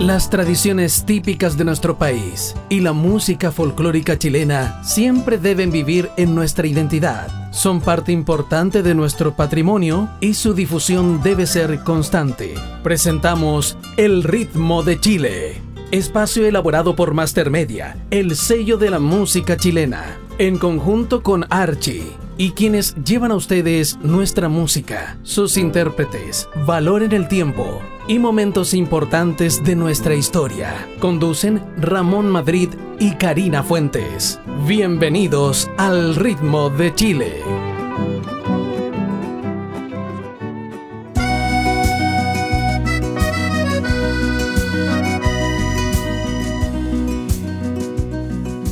Las 0.00 0.28
tradiciones 0.28 1.04
típicas 1.06 1.56
de 1.56 1.64
nuestro 1.64 1.96
país 1.96 2.56
y 2.68 2.80
la 2.80 2.92
música 2.92 3.52
folclórica 3.52 4.18
chilena 4.18 4.82
siempre 4.82 5.38
deben 5.38 5.70
vivir 5.70 6.10
en 6.16 6.34
nuestra 6.34 6.66
identidad. 6.66 7.52
Son 7.52 7.80
parte 7.80 8.10
importante 8.10 8.82
de 8.82 8.92
nuestro 8.92 9.36
patrimonio 9.36 10.08
y 10.20 10.34
su 10.34 10.52
difusión 10.52 11.22
debe 11.22 11.46
ser 11.46 11.84
constante. 11.84 12.54
Presentamos 12.82 13.78
El 13.96 14.24
ritmo 14.24 14.82
de 14.82 14.98
Chile. 14.98 15.62
Espacio 15.92 16.44
elaborado 16.44 16.96
por 16.96 17.14
Master 17.14 17.48
Media, 17.50 17.96
el 18.10 18.34
sello 18.34 18.78
de 18.78 18.90
la 18.90 18.98
música 18.98 19.56
chilena, 19.56 20.18
en 20.38 20.58
conjunto 20.58 21.22
con 21.22 21.46
Archie 21.50 22.02
y 22.36 22.50
quienes 22.50 22.96
llevan 22.96 23.30
a 23.30 23.36
ustedes 23.36 23.96
nuestra 24.02 24.48
música, 24.48 25.16
sus 25.22 25.56
intérpretes, 25.56 26.48
valor 26.66 27.04
en 27.04 27.12
el 27.12 27.28
tiempo 27.28 27.80
y 28.06 28.18
momentos 28.18 28.74
importantes 28.74 29.64
de 29.64 29.76
nuestra 29.76 30.14
historia. 30.14 30.88
Conducen 30.98 31.62
Ramón 31.78 32.28
Madrid 32.28 32.70
y 32.98 33.14
Karina 33.14 33.62
Fuentes. 33.62 34.38
Bienvenidos 34.66 35.70
al 35.78 36.14
ritmo 36.16 36.70
de 36.70 36.94
Chile. 36.94 37.40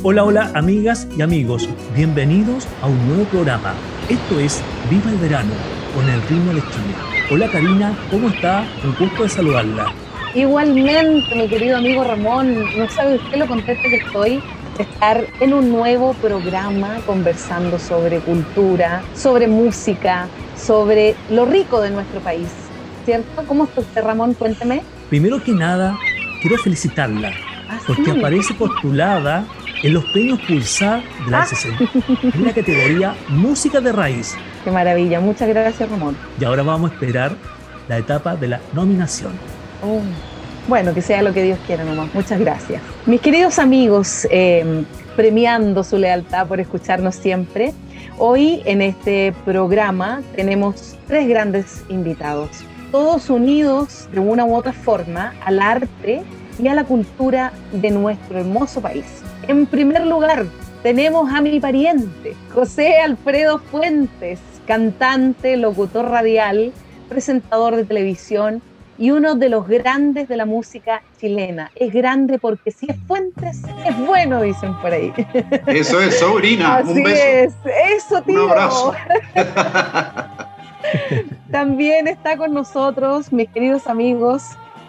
Hola, 0.04 0.24
hola 0.24 0.50
amigas 0.54 1.06
y 1.16 1.22
amigos, 1.22 1.68
bienvenidos 1.94 2.66
a 2.82 2.88
un 2.88 3.08
nuevo 3.08 3.24
programa. 3.26 3.72
Esto 4.08 4.40
es 4.40 4.60
Viva 4.90 5.10
el 5.10 5.16
Verano 5.18 5.52
con 5.94 6.08
el 6.08 6.20
ritmo 6.22 6.52
de 6.52 6.60
Chile. 6.60 7.11
Hola 7.32 7.48
Karina, 7.48 7.96
¿cómo 8.10 8.28
está? 8.28 8.62
Un 8.84 8.94
gusto 8.94 9.22
de 9.22 9.28
saludarla. 9.30 9.90
Igualmente, 10.34 11.34
mi 11.34 11.48
querido 11.48 11.78
amigo 11.78 12.04
Ramón, 12.04 12.62
no 12.76 12.90
sabe 12.90 13.14
usted 13.16 13.38
lo 13.38 13.46
contento 13.46 13.82
que 13.88 13.96
estoy 13.96 14.42
de 14.76 14.82
estar 14.82 15.24
en 15.40 15.54
un 15.54 15.70
nuevo 15.70 16.12
programa 16.12 16.98
conversando 17.06 17.78
sobre 17.78 18.18
cultura, 18.18 19.00
sobre 19.14 19.48
música, 19.48 20.28
sobre 20.58 21.14
lo 21.30 21.46
rico 21.46 21.80
de 21.80 21.88
nuestro 21.92 22.20
país. 22.20 22.48
¿Cierto? 23.06 23.44
¿Cómo 23.48 23.64
está 23.64 23.80
usted, 23.80 24.02
Ramón? 24.04 24.34
Cuénteme. 24.34 24.82
Primero 25.08 25.42
que 25.42 25.52
nada, 25.52 25.96
quiero 26.42 26.58
felicitarla 26.58 27.32
¿Ah, 27.66 27.78
porque 27.86 28.04
sí? 28.04 28.10
aparece 28.10 28.52
postulada 28.52 29.46
en 29.82 29.94
los 29.94 30.04
premios 30.12 30.38
Pulsar 30.46 31.02
de 31.24 31.30
la 31.30 31.40
Ah. 31.40 31.46
En 32.34 32.44
la 32.44 32.52
categoría 32.52 33.14
Música 33.30 33.80
de 33.80 33.90
Raíz. 33.90 34.36
Qué 34.64 34.70
maravilla. 34.70 35.20
Muchas 35.20 35.48
gracias, 35.48 35.90
Ramón. 35.90 36.16
Y 36.40 36.44
ahora 36.44 36.62
vamos 36.62 36.90
a 36.90 36.94
esperar 36.94 37.32
la 37.88 37.98
etapa 37.98 38.36
de 38.36 38.48
la 38.48 38.60
nominación. 38.72 39.32
Oh, 39.82 40.00
Bueno, 40.68 40.94
que 40.94 41.02
sea 41.02 41.22
lo 41.22 41.32
que 41.32 41.42
Dios 41.42 41.58
quiera 41.66 41.82
nomás. 41.82 42.14
Muchas 42.14 42.38
gracias. 42.38 42.80
Mis 43.06 43.20
queridos 43.20 43.58
amigos, 43.58 44.28
eh, 44.30 44.84
premiando 45.16 45.82
su 45.82 45.98
lealtad 45.98 46.46
por 46.46 46.60
escucharnos 46.60 47.16
siempre, 47.16 47.72
hoy 48.16 48.62
en 48.64 48.80
este 48.80 49.34
programa 49.44 50.22
tenemos 50.36 50.96
tres 51.08 51.28
grandes 51.28 51.82
invitados, 51.88 52.48
todos 52.92 53.28
unidos 53.28 54.08
de 54.12 54.20
una 54.20 54.44
u 54.44 54.54
otra 54.54 54.72
forma 54.72 55.34
al 55.44 55.60
arte 55.60 56.22
y 56.62 56.68
a 56.68 56.74
la 56.74 56.84
cultura 56.84 57.52
de 57.72 57.90
nuestro 57.90 58.38
hermoso 58.38 58.80
país. 58.80 59.04
En 59.48 59.66
primer 59.66 60.06
lugar, 60.06 60.46
tenemos 60.84 61.32
a 61.32 61.40
mi 61.40 61.58
pariente, 61.58 62.36
José 62.54 62.98
Alfredo 62.98 63.58
Fuentes, 63.58 64.38
cantante, 64.66 65.56
locutor 65.56 66.08
radial, 66.08 66.72
presentador 67.08 67.76
de 67.76 67.84
televisión 67.84 68.62
y 68.98 69.10
uno 69.10 69.34
de 69.34 69.48
los 69.48 69.66
grandes 69.66 70.28
de 70.28 70.36
la 70.36 70.46
música 70.46 71.02
chilena. 71.18 71.70
Es 71.74 71.92
grande 71.92 72.38
porque 72.38 72.70
si 72.70 72.86
es 72.90 72.96
Fuentes, 73.06 73.62
es 73.84 73.98
bueno, 74.06 74.42
dicen 74.42 74.74
por 74.80 74.92
ahí. 74.92 75.12
Eso 75.66 76.00
es, 76.00 76.18
sobrina. 76.18 76.76
Así 76.76 76.92
un 76.92 77.02
beso. 77.02 77.24
es, 77.24 77.54
eso, 77.96 78.18
Un 78.18 78.24
tío. 78.24 78.48
abrazo. 78.48 78.94
También 81.50 82.06
está 82.06 82.36
con 82.36 82.54
nosotros, 82.54 83.32
mis 83.32 83.48
queridos 83.48 83.86
amigos, 83.86 84.42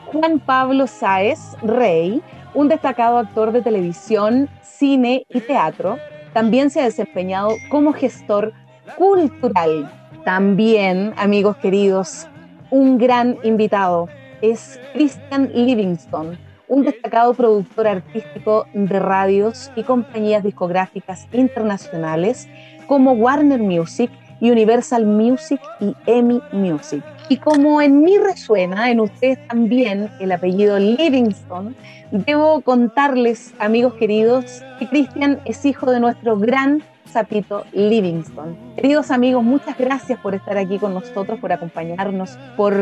Juan 0.08 0.40
Pablo 0.40 0.88
Sáez 0.88 1.40
Rey, 1.62 2.22
un 2.53 2.68
destacado 2.68 3.18
actor 3.18 3.52
de 3.52 3.62
televisión, 3.62 4.50
cine 4.62 5.26
y 5.30 5.40
teatro. 5.40 5.97
También 6.34 6.70
se 6.70 6.81
ha 6.81 6.86
desempeñado 6.86 7.50
como 7.70 7.94
gestor 7.94 8.53
cultural. 8.98 9.92
También, 10.26 11.14
amigos 11.18 11.58
queridos, 11.58 12.28
un 12.70 12.98
gran 12.98 13.38
invitado 13.44 14.08
es 14.42 14.80
Christian 14.94 15.52
Livingston, 15.54 16.38
un 16.68 16.84
destacado 16.84 17.34
productor 17.34 17.88
artístico 17.88 18.66
de 18.74 19.00
radios 19.00 19.72
y 19.76 19.84
compañías 19.84 20.44
discográficas 20.44 21.28
internacionales 21.34 22.48
como 22.88 23.12
Warner 23.14 23.59
Music, 23.59 24.12
Universal 24.42 25.06
Music 25.06 25.62
y 25.80 25.96
Emmy 26.06 26.42
Music. 26.52 27.03
Y 27.30 27.38
como 27.38 27.82
en 27.82 28.02
mí 28.02 28.18
resuena, 28.18 28.92
en 28.92 29.00
ustedes 29.00 29.40
también, 29.48 30.09
el 30.20 30.32
apellido 30.32 30.78
Livingston, 30.78 31.76
debo 32.12 32.62
contarles, 32.62 33.53
amigos 33.59 33.94
queridos, 33.94 34.62
que 34.80 34.88
Christian 34.88 35.40
es 35.46 35.64
hijo 35.66 35.90
de 35.90 36.00
nuestro 36.00 36.38
gran 36.38 36.84
Zapito 37.08 37.66
Livingston. 37.74 38.58
Queridos 38.75 39.12
amigos, 39.12 39.44
muchas 39.44 39.78
gracias 39.78 40.19
por 40.19 40.36
estar 40.36 40.58
aquí 40.58 40.80
con 40.80 40.94
nosotros, 40.94 41.40
por 41.40 41.52
acompañarnos, 41.52 42.38
por 42.58 42.74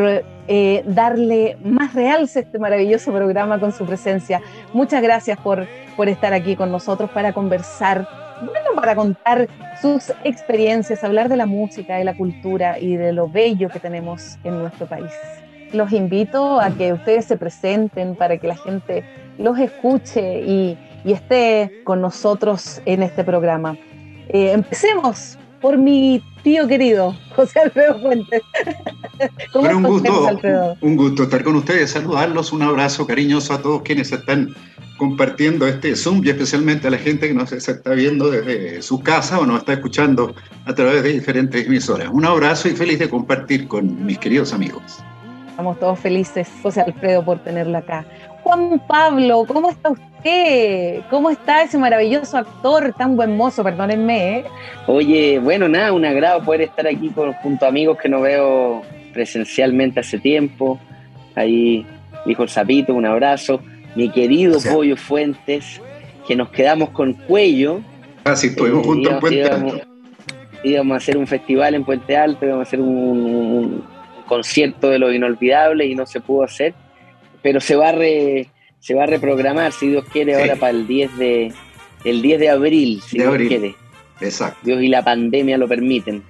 eh, 0.48 0.84
darle 0.86 1.58
más 1.64 1.94
realce 1.94 2.40
a 2.40 2.42
este 2.44 2.59
maravilloso 2.59 3.12
programa 3.12 3.59
con 3.59 3.72
su 3.72 3.86
presencia. 3.86 4.42
Muchas 4.74 5.02
gracias 5.02 5.38
por, 5.40 5.68
por 5.98 6.08
estar 6.08 6.34
aquí 6.34 6.56
con 6.56 6.72
nosotros 6.72 7.09
para 7.12 7.34
conversar, 7.34 8.08
bueno, 8.40 8.76
para 8.76 8.96
contar 8.96 9.48
sus 9.82 10.12
experiencias, 10.24 11.03
hablar 11.03 11.28
de 11.28 11.38
la 11.38 11.46
música, 11.46 11.98
de 11.98 12.03
la 12.03 12.16
cultura 12.16 12.80
y 12.80 12.96
de 12.96 13.12
lo 13.14 13.28
bello 13.28 13.70
que 13.70 13.80
tenemos 13.80 14.38
en 14.44 14.59
nuestro 14.59 14.86
país. 14.88 15.12
Los 15.74 15.92
invito 15.94 16.59
a 16.59 16.70
que 16.72 16.94
ustedes 16.94 17.26
se 17.26 17.38
presenten 17.38 18.16
para 18.16 18.38
que 18.38 18.48
la 18.48 18.58
gente 18.58 19.03
los 19.38 19.58
escuche 19.58 20.42
y, 20.42 20.78
y 21.03 21.14
esté 21.14 21.82
con 21.86 22.02
nosotros 22.02 22.82
en 22.86 23.03
este 23.03 23.24
programa. 23.24 23.78
Eh, 24.34 24.52
empecemos 24.53 25.38
por 25.59 25.78
mi 25.78 26.24
tío 26.42 26.68
querido, 26.68 27.16
José 27.36 27.59
Alfredo 27.59 28.00
Fuentes. 28.00 28.42
¿Cómo 29.52 29.69
un 29.69 29.84
gusto, 29.84 30.12
José 30.12 30.30
Alfredo? 30.30 30.78
un 30.81 30.96
gusto 30.96 31.24
estar 31.24 31.44
con 31.44 31.56
ustedes, 31.56 31.92
saludarlos, 31.92 32.53
un 32.53 32.64
abrazo 32.64 33.06
cariñoso 33.06 33.53
a 33.53 33.62
todos 33.62 33.81
quienes 33.84 34.12
están 34.12 34.56
compartiendo 34.97 35.68
este 35.68 35.96
Zoom 35.96 36.22
y 36.24 36.30
especialmente 36.30 36.88
a 36.88 36.91
la 36.91 36.97
gente 36.97 37.28
que 37.28 37.34
nos 37.34 37.52
está 37.52 37.91
viendo 37.91 38.30
desde 38.30 38.81
su 38.84 39.02
casa 39.02 39.40
o 39.40 39.46
nos 39.46 39.59
está 39.59 39.74
escuchando 39.74 40.36
a 40.66 40.75
través 40.75 41.03
de 41.03 41.14
diferentes 41.14 41.66
emisoras. 41.66 42.09
Un 42.12 42.25
abrazo 42.25 42.68
y 42.68 42.72
feliz 42.72 43.00
de 43.00 43.09
compartir 43.09 43.68
con 43.68 44.06
mis 44.06 44.20
queridos 44.20 44.53
amigos. 44.53 45.03
Estamos 45.50 45.80
todos 45.80 46.00
felices, 46.00 46.47
José 46.62 46.81
Alfredo, 46.81 47.25
por 47.25 47.40
tenerla 47.40 47.80
acá. 47.80 48.06
Juan 48.52 48.82
Pablo, 48.86 49.46
¿cómo 49.48 49.70
está 49.70 49.92
usted? 49.92 51.00
¿Cómo 51.10 51.30
está 51.30 51.64
ese 51.64 51.78
maravilloso 51.78 52.38
actor 52.38 52.94
tan 52.98 53.16
buen 53.16 53.38
mozo? 53.38 53.64
Perdónenme, 53.64 54.40
¿eh? 54.40 54.44
Oye, 54.88 55.40
bueno, 55.40 55.70
nada, 55.70 55.94
un 55.94 56.04
agrado 56.04 56.44
poder 56.44 56.64
estar 56.64 56.86
aquí 56.86 57.10
con, 57.12 57.32
junto 57.32 57.64
a 57.66 57.70
amigos 57.70 57.98
que 57.98 58.10
no 58.10 58.20
veo 58.20 58.82
presencialmente 59.14 60.02
hace 60.02 60.20
tiempo. 60.20 60.78
Ahí, 61.36 61.86
dijo 62.26 62.44
el 62.44 62.50
Zapito, 62.50 62.94
un 62.94 63.06
abrazo. 63.06 63.62
Mi 63.96 64.10
querido 64.10 64.60
Sí. 64.60 64.68
Pollo 64.70 64.98
Fuentes, 64.98 65.82
que 66.28 66.36
nos 66.36 66.50
quedamos 66.50 66.90
con 66.90 67.14
cuello. 67.14 67.80
Así 68.26 68.48
estuvimos 68.48 68.82
Eh, 68.84 68.88
juntos 68.88 68.98
en 68.98 69.12
íbamos- 69.14 69.22
Puente 69.22 69.40
íbamos- 69.40 69.74
Alto. 69.76 69.88
íbamos 70.66 70.94
a 70.94 70.98
hacer 70.98 71.18
un 71.18 71.28
festival 71.28 71.74
en 71.76 71.86
Puente 71.86 72.18
Alto, 72.18 72.46
íbamos 72.46 72.66
a 72.66 72.68
hacer 72.68 72.82
un, 72.82 72.90
un 72.90 73.84
concierto 74.28 74.90
de 74.90 75.00
lo 75.00 75.10
inolvidable 75.14 75.86
y 75.86 75.96
no 75.96 76.06
se 76.06 76.20
pudo 76.20 76.44
hacer, 76.44 76.74
pero 77.41 77.59
se 77.59 77.76
va 77.76 77.90
a, 77.90 77.91
re- 77.93 78.47
se 78.79 78.93
va 78.93 79.03
a 79.03 79.08
reprogramar, 79.08 79.72
si 79.72 79.88
Dios 79.90 80.05
quiere, 80.11 80.35
Sí. 80.35 80.41
ahora 80.41 80.55
para 80.55 80.72
el 80.72 80.88
10 80.88 81.17
de, 81.17 81.53
el 82.03 82.22
10 82.22 82.40
de 82.40 82.49
abril, 82.49 83.02
si 83.05 83.17
De 83.17 83.23
Dios 83.23 83.34
abril. 83.34 83.47
quiere. 83.47 83.76
Exacto. 84.22 84.59
Dios 84.64 84.82
y 84.82 84.88
la 84.88 85.03
pandemia 85.03 85.58
lo 85.58 85.67
permiten. 85.67 86.23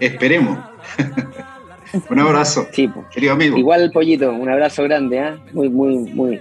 Esperemos. 0.00 0.58
un 2.10 2.18
abrazo, 2.18 2.66
Sí, 2.72 2.88
pues. 2.88 3.06
querido 3.12 3.32
amigo. 3.34 3.56
Igual, 3.58 3.90
Pollito, 3.92 4.32
un 4.32 4.48
abrazo 4.48 4.82
grande, 4.84 5.18
¿ah? 5.20 5.38
Muy, 5.52 5.68
muy, 5.68 5.94
muy, 5.96 6.40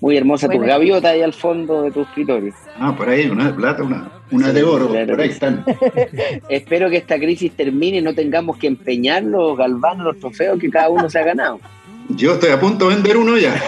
muy 0.00 0.16
hermosa 0.16 0.48
tu 0.48 0.58
gaviota 0.58 1.10
ahí 1.10 1.22
al 1.22 1.32
fondo 1.32 1.82
de 1.82 1.90
tu 1.90 2.02
escritorio. 2.02 2.52
Ah, 2.78 2.94
por 2.96 3.08
ahí, 3.08 3.28
una 3.28 3.46
de 3.48 3.52
plata, 3.54 3.82
una, 3.82 4.10
una 4.30 4.48
Sí, 4.48 4.52
de 4.54 4.62
oro, 4.64 4.88
claro 4.90 5.06
por 5.14 5.20
ahí 5.20 5.28
están. 5.30 5.64
Espero 6.48 6.90
que 6.90 6.96
esta 6.98 7.18
crisis 7.18 7.52
termine 7.52 7.98
y 7.98 8.02
no 8.02 8.14
tengamos 8.14 8.56
que 8.58 8.66
empeñar 8.66 9.22
los 9.24 9.56
galvanos, 9.56 10.04
los 10.06 10.18
trofeos 10.20 10.58
que 10.60 10.70
cada 10.70 10.88
uno 10.88 11.08
se 11.10 11.18
ha 11.18 11.24
ganado. 11.24 11.60
Yo 12.08 12.34
estoy 12.34 12.50
a 12.50 12.60
punto 12.60 12.88
de 12.88 12.94
vender 12.94 13.16
uno 13.16 13.36
ya. 13.36 13.54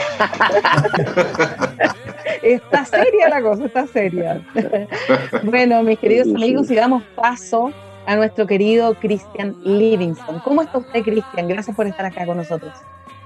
Está 2.43 2.85
seria 2.87 3.29
la 3.29 3.43
cosa, 3.43 3.67
está 3.67 3.87
seria. 3.87 4.41
bueno, 5.45 5.83
mis 5.83 5.99
queridos 5.99 6.27
Sí, 6.27 6.31
sí. 6.31 6.37
amigos, 6.37 6.71
y 6.71 6.75
damos 6.75 7.03
paso 7.15 7.71
a 8.07 8.17
nuestro 8.17 8.47
querido 8.47 8.95
Christian 8.95 9.55
Livingston. 9.63 10.41
¿Cómo 10.41 10.63
está 10.63 10.79
usted, 10.79 11.03
Christian? 11.03 11.49
Gracias 11.49 11.77
por 11.77 11.87
estar 11.87 12.07
acá 12.07 12.25
con 12.25 12.39
nosotros. 12.39 12.73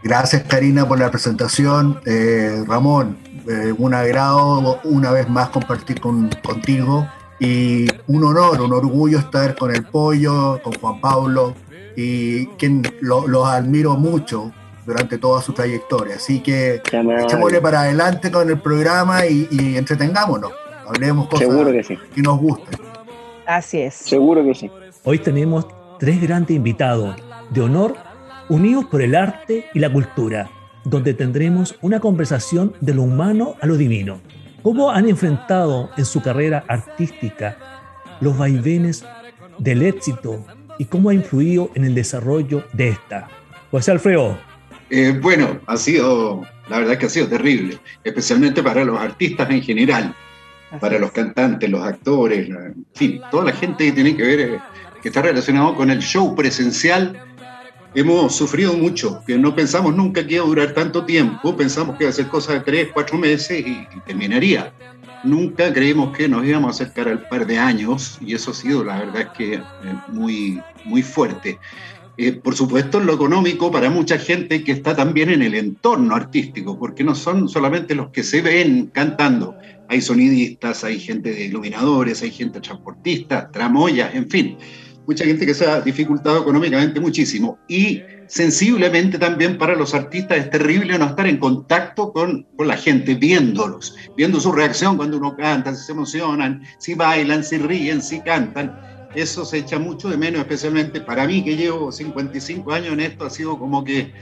Gracias 0.02 0.42
Karina 0.44 0.86
por 0.86 0.98
la 0.98 1.10
presentación. 1.10 2.00
Eh, 2.06 2.64
Ramón, 2.66 3.16
eh, 3.48 3.72
un 3.78 3.94
agrado 3.94 4.80
una 4.84 5.12
vez 5.12 5.28
más 5.28 5.48
compartir 5.50 6.00
con, 6.00 6.28
contigo 6.44 7.06
y 7.38 7.86
un 8.06 8.24
honor, 8.24 8.60
un 8.60 8.72
orgullo 8.72 9.18
estar 9.18 9.54
con 9.56 9.74
el 9.74 9.84
pollo, 9.84 10.60
con 10.62 10.72
Juan 10.74 11.00
Pablo 11.00 11.54
y 11.96 12.46
quien 12.58 12.82
los 13.00 13.48
admiro 13.48 13.94
mucho 13.96 14.52
durante 14.84 15.18
toda 15.18 15.42
su 15.42 15.52
trayectoria. 15.52 16.16
Así 16.16 16.40
que 16.40 16.82
echémosle 16.84 17.60
para 17.60 17.82
adelante 17.82 18.30
con 18.30 18.48
el 18.48 18.58
programa 18.60 19.26
y, 19.26 19.48
y 19.50 19.76
entretengámonos. 19.76 20.52
Hablemos 20.86 21.28
cosas 21.28 21.48
Seguro 21.48 21.72
que, 21.72 21.82
sí. 21.82 21.98
que 22.14 22.22
nos 22.22 22.38
gusten. 22.38 22.78
Así 23.46 23.80
es. 23.80 23.94
Seguro 23.94 24.44
que 24.44 24.54
sí. 24.54 24.70
Hoy 25.04 25.18
tenemos 25.18 25.66
tres 25.98 26.20
grandes 26.20 26.56
invitados 26.56 27.16
de 27.50 27.60
honor 27.60 27.96
unidos 28.48 28.84
por 28.86 29.00
el 29.02 29.14
arte 29.14 29.66
y 29.72 29.78
la 29.78 29.92
cultura, 29.92 30.50
donde 30.84 31.14
tendremos 31.14 31.76
una 31.80 32.00
conversación 32.00 32.74
de 32.80 32.94
lo 32.94 33.02
humano 33.02 33.54
a 33.60 33.66
lo 33.66 33.76
divino. 33.76 34.20
¿Cómo 34.62 34.90
han 34.90 35.08
enfrentado 35.08 35.90
en 35.96 36.04
su 36.04 36.22
carrera 36.22 36.64
artística 36.68 37.56
los 38.20 38.36
vaivenes 38.36 39.04
del 39.58 39.82
éxito 39.82 40.44
y 40.78 40.86
cómo 40.86 41.10
ha 41.10 41.14
influido 41.14 41.70
en 41.74 41.84
el 41.84 41.94
desarrollo 41.94 42.64
de 42.72 42.88
esta? 42.88 43.28
José 43.70 43.90
Alfredo. 43.92 44.38
Eh, 44.90 45.18
bueno, 45.20 45.60
ha 45.66 45.76
sido, 45.76 46.42
la 46.68 46.78
verdad 46.78 46.98
que 46.98 47.06
ha 47.06 47.10
sido 47.10 47.28
terrible, 47.28 47.78
especialmente 48.02 48.62
para 48.62 48.84
los 48.84 48.98
artistas 48.98 49.50
en 49.50 49.62
general, 49.62 50.14
para 50.80 50.98
los 50.98 51.12
cantantes, 51.12 51.70
los 51.70 51.82
actores, 51.82 52.48
en 52.48 52.86
fin, 52.94 53.20
toda 53.30 53.44
la 53.44 53.52
gente 53.52 53.86
que 53.86 53.92
tiene 53.92 54.16
que 54.16 54.22
ver, 54.22 54.40
eh, 54.40 54.60
que 55.02 55.08
está 55.08 55.22
relacionado 55.22 55.74
con 55.74 55.90
el 55.90 56.00
show 56.00 56.34
presencial 56.34 57.20
hemos 57.94 58.34
sufrido 58.34 58.74
mucho, 58.74 59.22
que 59.26 59.38
no 59.38 59.54
pensamos 59.54 59.94
nunca 59.94 60.26
que 60.26 60.34
iba 60.34 60.44
a 60.44 60.46
durar 60.46 60.72
tanto 60.72 61.04
tiempo, 61.04 61.56
pensamos 61.56 61.96
que 61.96 62.04
iba 62.04 62.10
a 62.10 62.14
ser 62.14 62.26
cosa 62.28 62.54
de 62.54 62.60
tres, 62.60 62.88
cuatro 62.92 63.16
meses 63.16 63.64
y, 63.64 63.86
terminaría. 64.04 64.72
Nunca 65.22 65.72
creímos 65.72 66.14
que 66.14 66.28
nos 66.28 66.44
íbamos 66.44 66.68
a 66.68 66.82
acercar 66.82 67.08
al 67.08 67.26
par 67.28 67.46
de 67.46 67.58
años 67.58 68.18
y 68.20 68.34
eso 68.34 68.50
ha 68.50 68.54
sido, 68.54 68.84
la 68.84 68.98
verdad, 68.98 69.22
es 69.22 69.28
que 69.28 69.54
eh, 69.54 69.62
muy, 70.08 70.60
muy 70.84 71.02
fuerte. 71.02 71.58
Eh, 72.16 72.32
por 72.32 72.54
supuesto, 72.54 73.00
en 73.00 73.06
lo 73.06 73.14
económico 73.14 73.72
para 73.72 73.90
mucha 73.90 74.18
gente 74.18 74.62
que 74.62 74.72
está 74.72 74.94
también 74.94 75.30
en 75.30 75.42
el 75.42 75.54
entorno 75.54 76.14
artístico, 76.14 76.78
porque 76.78 77.02
no 77.02 77.14
son 77.14 77.48
solamente 77.48 77.94
los 77.94 78.10
que 78.10 78.22
se 78.22 78.40
ven 78.40 78.86
cantando, 78.92 79.56
hay 79.88 80.00
sonidistas, 80.00 80.84
hay 80.84 81.00
gente 81.00 81.32
de 81.32 81.46
iluminadores, 81.46 82.22
hay 82.22 82.30
gente 82.30 82.60
transportista, 82.60 83.50
tramoyas, 83.50 84.14
en 84.14 84.30
fin 84.30 84.56
mucha 85.06 85.24
gente 85.24 85.46
que 85.46 85.54
se 85.54 85.66
ha 85.66 85.80
dificultado 85.80 86.40
económicamente 86.40 87.00
muchísimo. 87.00 87.58
Y 87.68 88.02
sensiblemente 88.26 89.18
también 89.18 89.58
para 89.58 89.74
los 89.74 89.94
artistas 89.94 90.38
es 90.38 90.50
terrible 90.50 90.98
no 90.98 91.06
estar 91.06 91.26
en 91.26 91.38
contacto 91.38 92.12
con, 92.12 92.46
con, 92.56 92.68
la 92.68 92.76
gente, 92.76 93.14
viéndolos, 93.14 93.96
viendo 94.16 94.40
su 94.40 94.52
reacción 94.52 94.96
cuando 94.96 95.18
uno 95.18 95.36
canta, 95.36 95.74
si 95.74 95.84
se 95.84 95.92
emocionan, 95.92 96.62
si 96.78 96.94
bailan, 96.94 97.44
si 97.44 97.58
ríen, 97.58 98.02
si 98.02 98.20
cantan. 98.20 98.93
Eso 99.14 99.44
se 99.44 99.58
echa 99.58 99.78
mucho 99.78 100.08
de 100.08 100.16
menos, 100.16 100.40
especialmente 100.40 101.00
para 101.00 101.26
mí 101.26 101.44
que 101.44 101.56
llevo 101.56 101.92
55 101.92 102.72
años 102.72 102.92
en 102.94 103.00
esto, 103.00 103.24
ha 103.24 103.30
sido 103.30 103.58
como 103.58 103.84
que 103.84 104.12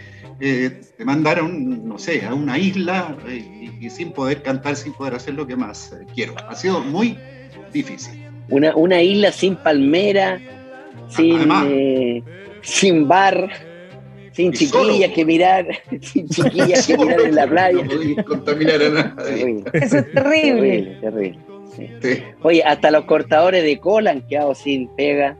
eh, 0.40 0.80
te 0.96 1.04
mandaron, 1.04 1.86
no 1.86 1.98
sé, 1.98 2.24
a 2.24 2.34
una 2.34 2.58
isla 2.58 3.16
eh, 3.28 3.70
y, 3.80 3.90
sin 3.90 4.12
poder 4.12 4.42
cantar, 4.42 4.76
sin 4.76 4.92
poder 4.92 5.14
hacer 5.14 5.34
lo 5.34 5.46
que 5.46 5.56
más 5.56 5.92
eh, 5.92 6.06
quiero. 6.14 6.34
Ha 6.48 6.54
sido 6.54 6.80
muy 6.80 7.16
difícil. 7.72 8.26
Una, 8.48 8.74
una 8.76 9.00
isla 9.00 9.32
sin 9.32 9.56
palmera, 9.56 10.40
sin, 11.08 11.48
eh, 11.66 12.22
sin 12.62 13.08
bar, 13.08 13.50
sin 14.32 14.52
chiquillas 14.52 15.12
que 15.12 15.24
mirar, 15.24 15.66
sin 16.00 16.28
chiquillas 16.28 16.86
que 16.86 16.98
mirar 16.98 17.20
en 17.20 17.34
la 17.34 17.46
playa. 17.46 17.84
No 17.84 18.24
contaminar 18.24 18.82
a 18.82 18.90
nadie. 18.90 19.64
Eso 19.72 19.98
es 19.98 20.12
terrible. 20.12 20.98
Terrible, 21.00 21.38
Oye, 22.42 22.62
hasta 22.64 22.90
los 22.90 23.04
cortadores 23.04 23.62
de 23.62 23.78
cola 23.78 24.10
han 24.10 24.22
quedado 24.22 24.54
sin 24.54 24.88
pega. 24.88 25.36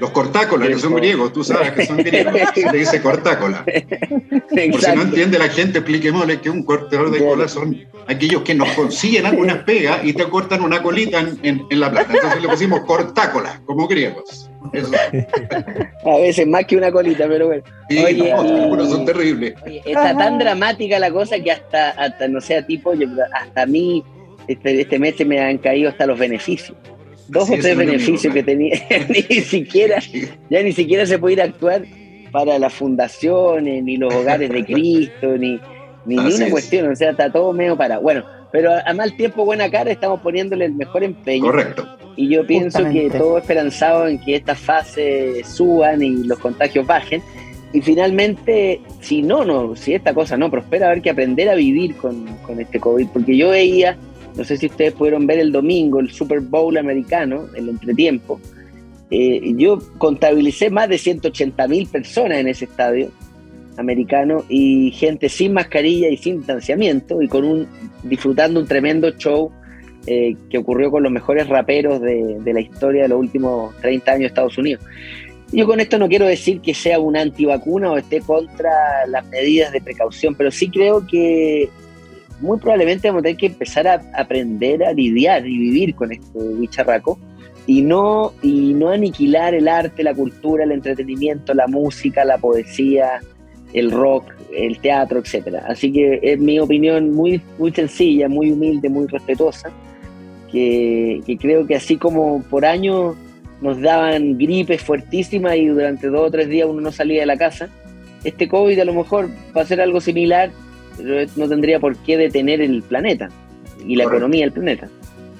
Los 0.00 0.10
cortácolas, 0.10 0.68
que 0.68 0.78
son 0.78 0.94
griegos, 0.94 1.32
tú 1.32 1.44
sabes 1.44 1.72
que 1.72 1.86
son 1.86 1.98
griegos, 1.98 2.34
se 2.54 2.72
le 2.72 2.78
dice 2.78 3.02
cortácola. 3.02 3.64
Por 4.70 4.80
si 4.80 4.96
no 4.96 5.02
entiende 5.02 5.38
la 5.38 5.48
gente, 5.48 5.78
expliquémosle 5.78 6.40
que 6.40 6.50
un 6.50 6.64
cortador 6.64 7.10
de 7.10 7.18
cola 7.18 7.46
son 7.46 7.78
aquellos 8.06 8.42
que 8.42 8.54
nos 8.54 8.68
consiguen 8.70 9.26
algunas 9.26 9.58
pegas 9.58 10.00
y 10.02 10.12
te 10.14 10.24
cortan 10.24 10.62
una 10.62 10.82
colita 10.82 11.20
en, 11.20 11.66
en, 11.70 11.80
la 11.80 11.90
plata. 11.90 12.14
Entonces 12.14 12.42
le 12.42 12.48
pusimos 12.48 12.80
cortácola, 12.80 13.60
como 13.66 13.86
griegos. 13.86 14.50
A 16.04 16.16
veces 16.16 16.46
más 16.46 16.64
que 16.64 16.76
una 16.76 16.90
colita, 16.90 17.28
pero 17.28 17.48
bueno. 17.48 17.62
oye, 17.90 18.32
no, 18.32 18.86
son 18.86 19.04
terribles. 19.04 19.54
está 19.84 20.16
tan 20.16 20.38
dramática 20.38 20.98
la 20.98 21.10
cosa 21.10 21.38
que 21.38 21.52
hasta, 21.52 21.90
hasta 21.90 22.28
no 22.28 22.40
sé, 22.40 22.62
tipo, 22.62 22.92
hasta 23.34 23.62
a 23.62 23.66
mí 23.66 24.02
este, 24.48 24.80
este 24.80 24.98
mes 24.98 25.16
se 25.16 25.24
me 25.24 25.40
han 25.40 25.58
caído 25.58 25.88
hasta 25.88 26.06
los 26.06 26.18
beneficios 26.18 26.76
dos 27.32 27.50
o 27.50 27.54
tres 27.54 27.76
beneficios 27.76 28.32
que 28.32 28.42
tenía, 28.42 28.74
ni 29.08 29.40
siquiera, 29.40 29.98
ya 30.50 30.62
ni 30.62 30.72
siquiera 30.72 31.06
se 31.06 31.18
puede 31.18 31.34
ir 31.34 31.40
a 31.40 31.44
actuar 31.44 31.82
para 32.30 32.58
las 32.58 32.72
fundaciones, 32.72 33.82
ni 33.82 33.96
los 33.96 34.14
hogares 34.14 34.50
de 34.50 34.64
Cristo, 34.66 35.36
ni, 35.38 35.60
ni, 36.04 36.18
una 36.18 36.50
cuestión, 36.50 36.90
o 36.90 36.96
sea, 36.96 37.10
está 37.10 37.30
todo 37.30 37.52
medio 37.52 37.76
para. 37.76 37.98
Bueno, 37.98 38.24
pero 38.52 38.70
a 38.84 38.92
mal 38.92 39.16
tiempo, 39.16 39.44
buena 39.44 39.70
cara, 39.70 39.90
estamos 39.90 40.20
poniéndole 40.20 40.66
el 40.66 40.74
mejor 40.74 41.04
empeño. 41.04 41.44
Correcto. 41.44 41.96
Y 42.16 42.28
yo 42.28 42.46
pienso 42.46 42.84
que 42.90 43.08
todo 43.08 43.38
esperanzado 43.38 44.06
en 44.06 44.18
que 44.18 44.36
estas 44.36 44.58
fases 44.58 45.46
suban 45.48 46.02
y 46.02 46.24
los 46.24 46.38
contagios 46.38 46.86
bajen. 46.86 47.22
Y 47.72 47.80
finalmente, 47.80 48.82
si 49.00 49.22
no, 49.22 49.46
no, 49.46 49.74
si 49.74 49.94
esta 49.94 50.12
cosa 50.12 50.36
no 50.36 50.50
prospera, 50.50 50.88
haber 50.88 51.00
que 51.00 51.08
aprender 51.08 51.48
a 51.48 51.54
vivir 51.54 51.96
con, 51.96 52.26
con 52.46 52.60
este 52.60 52.78
COVID. 52.78 53.08
Porque 53.08 53.34
yo 53.34 53.48
veía 53.48 53.96
no 54.36 54.44
sé 54.44 54.56
si 54.56 54.66
ustedes 54.66 54.92
pudieron 54.92 55.26
ver 55.26 55.38
el 55.38 55.52
domingo 55.52 56.00
el 56.00 56.10
Super 56.10 56.40
Bowl 56.40 56.76
americano, 56.76 57.46
el 57.54 57.68
entretiempo. 57.68 58.40
Eh, 59.10 59.52
yo 59.56 59.78
contabilicé 59.98 60.70
más 60.70 60.88
de 60.88 60.96
180 60.96 61.68
mil 61.68 61.86
personas 61.86 62.38
en 62.38 62.48
ese 62.48 62.64
estadio 62.64 63.10
americano 63.76 64.44
y 64.48 64.90
gente 64.92 65.28
sin 65.28 65.52
mascarilla 65.52 66.08
y 66.08 66.16
sin 66.16 66.38
distanciamiento 66.38 67.20
y 67.22 67.28
con 67.28 67.44
un 67.44 67.68
disfrutando 68.02 68.60
un 68.60 68.66
tremendo 68.66 69.10
show 69.12 69.50
eh, 70.06 70.34
que 70.50 70.58
ocurrió 70.58 70.90
con 70.90 71.02
los 71.02 71.12
mejores 71.12 71.48
raperos 71.48 72.00
de, 72.00 72.38
de, 72.40 72.52
la 72.52 72.60
historia 72.60 73.02
de 73.02 73.08
los 73.08 73.20
últimos 73.20 73.74
30 73.80 74.10
años 74.10 74.20
de 74.20 74.26
Estados 74.26 74.58
Unidos. 74.58 74.82
Yo 75.52 75.66
con 75.66 75.80
esto 75.80 75.98
no 75.98 76.08
quiero 76.08 76.26
decir 76.26 76.60
que 76.60 76.72
sea 76.72 76.98
una 76.98 77.20
antivacuna 77.20 77.92
o 77.92 77.98
esté 77.98 78.20
contra 78.20 79.06
las 79.06 79.26
medidas 79.26 79.70
de 79.72 79.82
precaución, 79.82 80.34
pero 80.34 80.50
sí 80.50 80.70
creo 80.70 81.06
que 81.06 81.68
muy 82.42 82.58
probablemente 82.58 83.08
vamos 83.08 83.20
a 83.20 83.22
tener 83.22 83.36
que 83.38 83.46
empezar 83.46 83.86
a 83.86 84.02
aprender 84.14 84.84
a 84.84 84.92
lidiar 84.92 85.46
y 85.46 85.58
vivir 85.58 85.94
con 85.94 86.12
este 86.12 86.38
bicharraco 86.58 87.18
y 87.66 87.80
no, 87.82 88.32
y 88.42 88.74
no 88.74 88.88
aniquilar 88.90 89.54
el 89.54 89.68
arte, 89.68 90.02
la 90.02 90.14
cultura, 90.14 90.64
el 90.64 90.72
entretenimiento, 90.72 91.54
la 91.54 91.68
música, 91.68 92.24
la 92.24 92.38
poesía, 92.38 93.20
el 93.72 93.90
rock, 93.90 94.32
el 94.54 94.78
teatro, 94.80 95.20
etcétera. 95.20 95.64
Así 95.68 95.92
que 95.92 96.18
es 96.22 96.38
mi 96.38 96.58
opinión 96.58 97.14
muy, 97.14 97.40
muy 97.58 97.72
sencilla, 97.72 98.28
muy 98.28 98.50
humilde, 98.50 98.88
muy 98.88 99.06
respetuosa, 99.06 99.70
que, 100.50 101.20
que 101.24 101.38
creo 101.38 101.66
que 101.66 101.76
así 101.76 101.96
como 101.96 102.42
por 102.42 102.66
años 102.66 103.16
nos 103.60 103.80
daban 103.80 104.36
gripes 104.36 104.82
fuertísimas 104.82 105.56
y 105.56 105.66
durante 105.66 106.08
dos 106.08 106.28
o 106.28 106.30
tres 106.30 106.48
días 106.48 106.68
uno 106.68 106.80
no 106.80 106.90
salía 106.90 107.20
de 107.20 107.26
la 107.26 107.36
casa, 107.36 107.68
este 108.24 108.48
COVID 108.48 108.78
a 108.80 108.84
lo 108.84 108.94
mejor 108.94 109.30
va 109.56 109.62
a 109.62 109.66
ser 109.66 109.80
algo 109.80 110.00
similar 110.00 110.50
no 111.36 111.48
tendría 111.48 111.80
por 111.80 111.96
qué 111.98 112.16
detener 112.16 112.60
el 112.60 112.82
planeta 112.82 113.28
y 113.86 113.96
la 113.96 114.04
economía 114.04 114.42
del 114.42 114.52
planeta. 114.52 114.88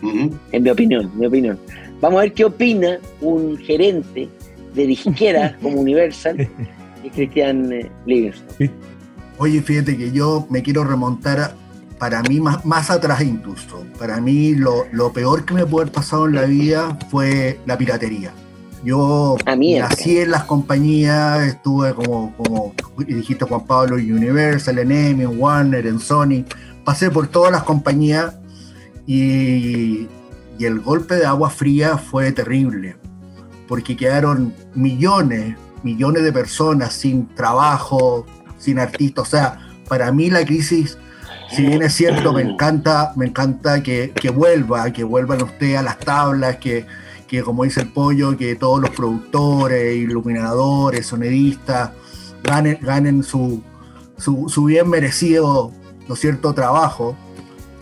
En 0.02 0.62
mi 0.62 0.71
opinión, 0.71 1.11
mi 1.16 1.26
opinión. 1.26 1.59
Vamos 2.00 2.18
a 2.18 2.23
ver 2.23 2.32
qué 2.32 2.44
opina 2.44 2.99
un 3.21 3.56
gerente 3.59 4.28
de 4.75 4.87
disquera 4.87 5.56
como 5.62 5.80
Universal 5.80 6.49
y 7.04 7.11
Cristian 7.11 7.73
eh, 7.73 7.90
Livingston. 8.06 8.71
Oye, 9.38 9.62
fíjate 9.62 9.97
que 9.97 10.11
yo 10.11 10.47
me 10.50 10.62
quiero 10.62 10.85
remontar 10.85 11.54
para 11.99 12.21
mí 12.23 12.40
más, 12.40 12.64
más 12.64 12.90
atrás 12.90 13.23
incluso. 13.23 13.85
Para 13.99 14.21
mí 14.21 14.54
lo, 14.56 14.87
lo 14.90 15.12
peor 15.12 15.44
que 15.44 15.54
me 15.54 15.66
puede 15.66 15.85
haber 15.85 15.94
pasado 15.94 16.26
en 16.26 16.35
la 16.35 16.42
vida 16.42 16.99
fue 17.09 17.61
la 17.66 17.78
piratería. 17.78 18.32
Yo 18.84 19.36
nací 19.46 20.18
en 20.18 20.32
las 20.32 20.44
compañías, 20.44 21.46
estuve 21.46 21.94
como, 21.94 22.34
como 22.36 22.74
dijiste 22.98 23.44
Juan 23.44 23.64
Pablo, 23.64 23.96
en 23.96 24.12
Universal, 24.12 24.78
en 24.78 24.90
Emmy, 24.90 25.22
en 25.22 25.40
Warner, 25.40 25.86
en 25.86 26.00
Sony. 26.00 26.44
Pasé 26.84 27.10
por 27.10 27.28
todas 27.28 27.52
las 27.52 27.62
compañías 27.62 28.34
y, 29.06 30.08
y 30.58 30.64
el 30.64 30.80
golpe 30.80 31.14
de 31.14 31.26
agua 31.26 31.50
fría 31.50 31.96
fue 31.96 32.32
terrible, 32.32 32.96
porque 33.68 33.96
quedaron 33.96 34.52
millones, 34.74 35.56
millones 35.84 36.24
de 36.24 36.32
personas 36.32 36.92
sin 36.92 37.28
trabajo, 37.34 38.26
sin 38.58 38.80
artistas. 38.80 39.28
O 39.28 39.30
sea, 39.30 39.58
para 39.88 40.10
mí 40.10 40.28
la 40.28 40.44
crisis, 40.44 40.98
si 41.50 41.66
bien 41.66 41.82
es 41.82 41.94
cierto, 41.94 42.32
me 42.32 42.42
encanta, 42.42 43.12
me 43.14 43.26
encanta 43.26 43.80
que, 43.80 44.10
que 44.10 44.30
vuelva, 44.30 44.92
que 44.92 45.04
vuelvan 45.04 45.42
ustedes 45.42 45.78
a 45.78 45.82
las 45.82 45.98
tablas, 46.00 46.56
que 46.56 46.84
que 47.32 47.42
como 47.42 47.64
dice 47.64 47.80
el 47.80 47.88
pollo, 47.88 48.36
que 48.36 48.56
todos 48.56 48.78
los 48.78 48.90
productores, 48.90 49.96
iluminadores, 49.96 51.06
sonidistas, 51.06 51.92
ganen, 52.44 52.78
ganen 52.82 53.22
su, 53.22 53.62
su, 54.18 54.50
su 54.50 54.64
bien 54.66 54.90
merecido, 54.90 55.72
¿no 56.06 56.14
cierto?, 56.14 56.52
trabajo 56.52 57.16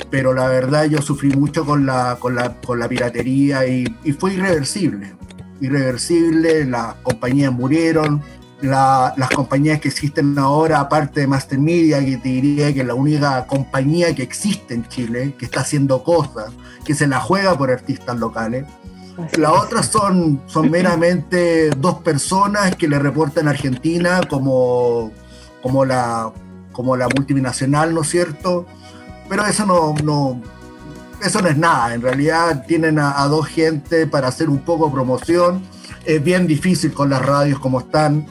pero 0.08 0.32
la 0.32 0.48
verdad 0.48 0.84
yo 0.86 1.02
sufrí 1.02 1.30
mucho 1.30 1.66
con 1.66 1.84
la, 1.84 2.16
con 2.18 2.34
la, 2.34 2.54
con 2.60 2.78
la 2.78 2.88
piratería 2.88 3.66
y, 3.66 3.84
y, 4.02 4.12
fue 4.12 4.32
irreversible. 4.32 5.14
Irreversible, 5.60 6.64
las 6.64 6.94
compañías 7.02 7.52
murieron, 7.52 8.22
las 8.62 9.30
compañías 9.34 9.78
que 9.78 9.88
existen 9.88 10.38
ahora, 10.38 10.80
aparte 10.80 11.20
de 11.20 11.26
Master 11.26 11.58
Media, 11.58 12.04
que 12.04 12.16
te 12.16 12.28
diría 12.28 12.72
que 12.72 12.80
es 12.80 12.86
la 12.86 12.94
única 12.94 13.46
compañía 13.46 14.14
que 14.14 14.22
existe 14.22 14.74
en 14.74 14.88
Chile, 14.88 15.34
que 15.38 15.44
está 15.44 15.60
haciendo 15.60 16.02
cosas, 16.02 16.50
que 16.84 16.94
se 16.94 17.06
la 17.06 17.20
juega 17.20 17.56
por 17.56 17.70
artistas 17.70 18.18
locales. 18.18 18.64
Las 19.38 19.52
otras 19.52 19.86
son, 19.86 20.42
son 20.46 20.70
meramente 20.70 21.70
dos 21.70 21.96
personas 21.96 22.76
que 22.76 22.88
le 22.88 22.98
reportan 22.98 23.48
a 23.48 23.50
Argentina 23.50 24.20
como, 24.28 25.12
como, 25.62 25.84
la, 25.84 26.32
como 26.72 26.96
la 26.96 27.08
multinacional, 27.08 27.94
¿no 27.94 28.02
es 28.02 28.08
cierto? 28.08 28.66
pero 29.30 29.46
eso 29.46 29.64
no, 29.64 29.94
no, 30.02 30.42
eso 31.24 31.40
no 31.40 31.48
es 31.48 31.56
nada. 31.56 31.94
En 31.94 32.02
realidad 32.02 32.64
tienen 32.66 32.98
a, 32.98 33.24
dos 33.26 33.46
gente 33.46 34.08
para 34.08 34.26
hacer 34.26 34.50
un 34.50 34.58
poco 34.58 34.92
promoción. 34.92 35.62
Es 36.04 36.22
bien 36.22 36.48
difícil 36.48 36.92
con 36.92 37.08
las 37.08 37.24
radios 37.24 37.60
como 37.60 37.78
están. 37.78 38.26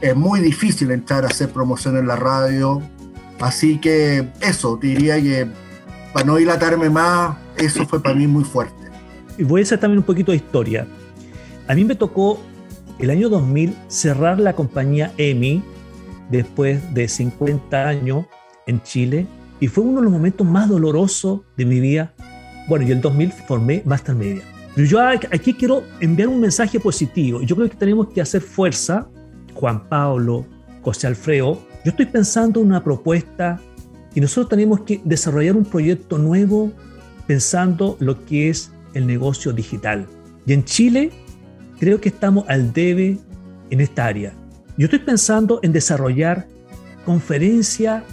Es 0.00 0.16
muy 0.16 0.40
difícil 0.40 0.90
entrar 0.90 1.22
a 1.24 1.28
hacer 1.28 1.50
promoción 1.50 1.96
en 1.96 2.08
la 2.08 2.16
radio. 2.16 2.82
Así 3.40 3.78
que 3.78 4.32
eso, 4.40 4.76
diría 4.76 5.22
que 5.22 5.46
para 6.12 6.26
no 6.26 6.36
dilatarme 6.36 6.90
más, 6.90 7.36
eso 7.56 7.86
fue 7.86 8.02
para 8.02 8.16
mí 8.16 8.26
muy 8.26 8.42
fuerte. 8.42 8.81
Y 9.42 9.44
voy 9.44 9.62
a 9.62 9.64
hacer 9.64 9.80
también 9.80 9.98
un 9.98 10.04
poquito 10.04 10.30
de 10.30 10.36
historia. 10.36 10.86
A 11.66 11.74
mí 11.74 11.84
me 11.84 11.96
tocó 11.96 12.38
el 13.00 13.10
año 13.10 13.28
2000 13.28 13.74
cerrar 13.88 14.38
la 14.38 14.52
compañía 14.52 15.12
EMI 15.18 15.64
después 16.30 16.94
de 16.94 17.08
50 17.08 17.88
años 17.88 18.26
en 18.68 18.80
Chile 18.84 19.26
y 19.58 19.66
fue 19.66 19.82
uno 19.82 19.98
de 19.98 20.04
los 20.04 20.12
momentos 20.12 20.46
más 20.46 20.68
dolorosos 20.68 21.40
de 21.56 21.64
mi 21.64 21.80
vida. 21.80 22.14
Bueno, 22.68 22.86
y 22.86 22.92
el 22.92 23.00
2000 23.00 23.32
formé 23.32 23.82
Master 23.84 24.14
Media. 24.14 24.42
Pero 24.76 24.86
yo 24.86 25.00
aquí 25.00 25.54
quiero 25.54 25.82
enviar 25.98 26.28
un 26.28 26.38
mensaje 26.38 26.78
positivo. 26.78 27.42
Yo 27.42 27.56
creo 27.56 27.68
que 27.68 27.76
tenemos 27.76 28.10
que 28.10 28.20
hacer 28.20 28.42
fuerza, 28.42 29.08
Juan 29.54 29.88
Pablo, 29.88 30.46
José 30.82 31.08
Alfredo. 31.08 31.58
Yo 31.84 31.90
estoy 31.90 32.06
pensando 32.06 32.60
en 32.60 32.66
una 32.66 32.84
propuesta 32.84 33.60
y 34.14 34.20
nosotros 34.20 34.50
tenemos 34.50 34.82
que 34.82 35.00
desarrollar 35.04 35.56
un 35.56 35.64
proyecto 35.64 36.16
nuevo 36.16 36.70
pensando 37.26 37.96
lo 37.98 38.24
que 38.24 38.48
es 38.48 38.70
el 38.94 39.06
negocio 39.06 39.52
digital. 39.52 40.06
Y 40.46 40.52
en 40.52 40.64
Chile 40.64 41.10
creo 41.78 42.00
que 42.00 42.08
estamos 42.08 42.44
al 42.48 42.72
debe 42.72 43.18
en 43.70 43.80
esta 43.80 44.06
área. 44.06 44.34
Yo 44.76 44.86
estoy 44.86 45.00
pensando 45.00 45.60
en 45.62 45.72
desarrollar 45.72 46.46
conferencias 47.04 48.04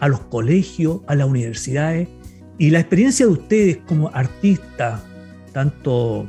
a 0.00 0.08
los 0.08 0.20
colegios, 0.20 1.00
a 1.06 1.14
las 1.14 1.26
universidades. 1.26 2.08
Y 2.58 2.70
la 2.70 2.80
experiencia 2.80 3.26
de 3.26 3.32
ustedes 3.32 3.78
como 3.86 4.10
artistas, 4.10 5.02
tanto 5.52 6.28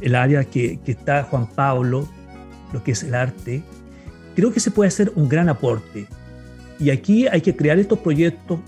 el 0.00 0.14
área 0.14 0.44
que, 0.44 0.78
está 0.86 1.24
Juan 1.24 1.48
Pablo, 1.48 2.08
lo 2.72 2.84
que 2.84 2.92
es 2.92 3.02
el 3.02 3.14
arte, 3.14 3.62
creo 4.36 4.52
que 4.52 4.60
se 4.60 4.70
puede 4.70 4.88
hacer 4.88 5.12
un 5.16 5.28
gran 5.28 5.48
aporte. 5.48 6.06
Y 6.78 6.90
aquí 6.90 7.26
hay 7.26 7.40
que 7.40 7.56
crear 7.56 7.78
estos 7.78 7.98
proyectos. 7.98 8.60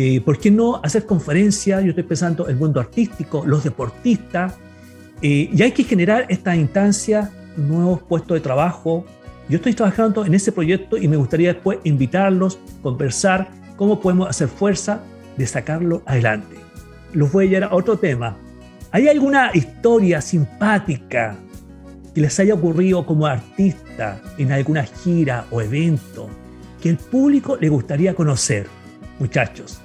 Eh, 0.00 0.20
¿Por 0.20 0.38
qué 0.38 0.48
no 0.48 0.76
hacer 0.76 1.06
conferencias? 1.06 1.82
Yo 1.82 1.88
estoy 1.88 2.04
pensando 2.04 2.46
el 2.46 2.54
mundo 2.54 2.78
artístico, 2.78 3.44
los 3.44 3.64
deportistas. 3.64 4.54
Eh, 5.20 5.50
y 5.52 5.60
hay 5.60 5.72
que 5.72 5.82
generar 5.82 6.24
estas 6.28 6.54
instancias, 6.54 7.30
nuevos 7.56 8.00
puestos 8.02 8.36
de 8.36 8.40
trabajo. 8.40 9.04
Yo 9.48 9.56
estoy 9.56 9.74
trabajando 9.74 10.24
en 10.24 10.34
ese 10.34 10.52
proyecto 10.52 10.96
y 10.96 11.08
me 11.08 11.16
gustaría 11.16 11.52
después 11.52 11.80
invitarlos, 11.82 12.60
conversar 12.80 13.48
cómo 13.74 13.98
podemos 13.98 14.28
hacer 14.28 14.46
fuerza 14.46 15.00
de 15.36 15.48
sacarlo 15.48 16.04
adelante. 16.06 16.54
Los 17.12 17.32
voy 17.32 17.48
a 17.48 17.50
llevar 17.50 17.72
a 17.72 17.74
otro 17.74 17.98
tema. 17.98 18.36
¿Hay 18.92 19.08
alguna 19.08 19.50
historia 19.52 20.20
simpática 20.20 21.36
que 22.14 22.20
les 22.20 22.38
haya 22.38 22.54
ocurrido 22.54 23.04
como 23.04 23.26
artista 23.26 24.22
en 24.38 24.52
alguna 24.52 24.84
gira 24.84 25.46
o 25.50 25.60
evento 25.60 26.28
que 26.80 26.88
el 26.88 26.98
público 26.98 27.56
le 27.56 27.68
gustaría 27.68 28.14
conocer, 28.14 28.68
muchachos? 29.18 29.80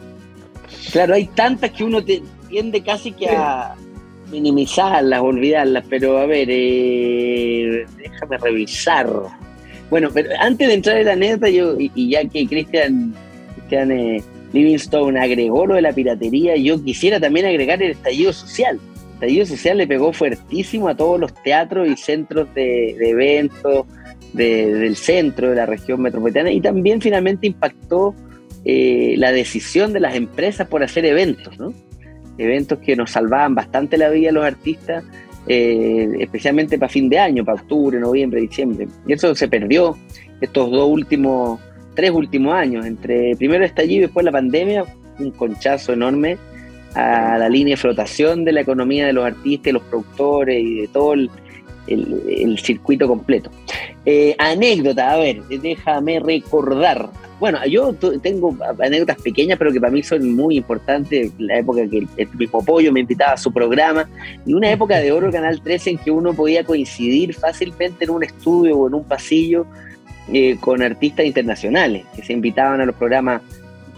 Claro, 0.91 1.15
hay 1.15 1.25
tantas 1.27 1.71
que 1.71 1.83
uno 1.83 2.03
tiende 2.49 2.81
casi 2.81 3.11
que 3.11 3.29
a 3.29 3.75
minimizarlas, 4.31 5.21
olvidarlas, 5.21 5.85
pero 5.89 6.17
a 6.17 6.25
ver, 6.25 6.47
eh, 6.51 7.85
déjame 7.97 8.37
revisar. 8.37 9.09
Bueno, 9.89 10.09
pero 10.13 10.29
antes 10.39 10.67
de 10.67 10.73
entrar 10.73 10.97
en 10.97 11.05
la 11.05 11.13
anécdota, 11.13 11.49
yo, 11.49 11.75
y 11.77 12.09
ya 12.09 12.25
que 12.27 12.47
Cristian 12.47 13.13
eh, 13.69 14.23
Livingstone 14.53 15.19
agregó 15.19 15.65
lo 15.65 15.75
de 15.75 15.81
la 15.81 15.93
piratería, 15.93 16.55
yo 16.55 16.83
quisiera 16.83 17.19
también 17.19 17.45
agregar 17.45 17.81
el 17.81 17.91
estallido 17.91 18.33
social. 18.33 18.79
El 18.79 19.13
estallido 19.13 19.45
social 19.45 19.77
le 19.77 19.87
pegó 19.87 20.13
fuertísimo 20.13 20.87
a 20.89 20.95
todos 20.95 21.19
los 21.19 21.33
teatros 21.43 21.87
y 21.87 21.95
centros 21.95 22.53
de, 22.53 22.91
eventos 22.99 23.85
del 24.33 24.95
centro 24.95 25.51
de 25.51 25.55
la 25.55 25.65
región 25.65 26.01
metropolitana 26.01 26.51
y 26.51 26.59
también 26.59 26.99
finalmente 26.99 27.47
impactó 27.47 28.15
eh, 28.65 29.15
la 29.17 29.31
decisión 29.31 29.93
de 29.93 29.99
las 29.99 30.15
empresas 30.15 30.67
por 30.67 30.83
hacer 30.83 31.05
eventos. 31.05 31.55
Eventos 32.37 32.79
que 32.79 32.95
nos 32.95 33.11
salvaban 33.11 33.55
bastante 33.55 33.97
la 33.97 34.09
vida 34.09 34.29
a 34.29 34.33
los 34.33 34.45
artistas, 34.45 35.03
eh, 35.47 36.09
especialmente 36.19 36.77
para 36.77 36.89
fin 36.89 37.09
de 37.09 37.19
año, 37.19 37.45
para 37.45 37.61
octubre, 37.61 37.99
noviembre, 37.99 38.41
diciembre. 38.41 38.87
Y 39.07 39.13
eso 39.13 39.35
se 39.35 39.47
perdió 39.47 39.97
estos 40.41 40.71
dos 40.71 40.89
últimos 40.89 41.59
tres 41.95 42.11
últimos 42.11 42.53
años, 42.53 42.85
entre 42.85 43.35
primero 43.35 43.63
estallido 43.63 43.97
y 43.97 44.01
después 44.01 44.25
la 44.25 44.31
pandemia, 44.31 44.85
un 45.19 45.31
conchazo 45.31 45.93
enorme 45.93 46.37
a 46.95 47.37
la 47.37 47.49
línea 47.49 47.73
de 47.73 47.77
flotación 47.77 48.45
de 48.45 48.51
la 48.51 48.61
economía 48.61 49.05
de 49.05 49.13
los 49.13 49.25
artistas, 49.25 49.73
los 49.73 49.83
productores 49.83 50.61
y 50.61 50.81
de 50.81 50.87
todo 50.87 51.13
el, 51.13 51.29
circuito 52.57 53.07
completo. 53.07 53.49
Eh, 54.05 54.35
anécdota, 54.37 55.11
a 55.11 55.17
ver, 55.17 55.43
déjame 55.43 56.19
recordar. 56.19 57.09
Bueno, 57.39 57.59
yo 57.65 57.93
tengo 57.93 58.55
anécdotas 58.79 59.21
pequeñas, 59.21 59.57
pero 59.57 59.71
que 59.71 59.79
para 59.79 59.91
mí 59.91 60.01
son 60.03 60.33
muy 60.33 60.57
importantes. 60.57 61.31
La 61.37 61.59
época 61.59 61.87
que 61.89 62.07
el, 62.17 62.29
mismo 62.37 62.63
Pollo 62.63 62.91
me 62.91 63.01
invitaba 63.01 63.33
a 63.33 63.37
su 63.37 63.51
programa 63.51 64.09
y 64.45 64.53
una 64.53 64.71
época 64.71 64.97
de 64.99 65.11
oro 65.11 65.31
Canal 65.31 65.61
13 65.61 65.89
en 65.91 65.97
que 65.97 66.11
uno 66.11 66.33
podía 66.33 66.63
coincidir 66.63 67.33
fácilmente 67.33 68.05
en 68.05 68.11
un 68.11 68.23
estudio 68.23 68.77
o 68.77 68.87
en 68.87 68.93
un 68.93 69.03
pasillo 69.03 69.65
eh, 70.31 70.57
con 70.59 70.81
artistas 70.81 71.25
internacionales 71.25 72.05
que 72.15 72.23
se 72.23 72.31
invitaban 72.31 72.79
a 72.79 72.85
los 72.85 72.95
programas 72.95 73.41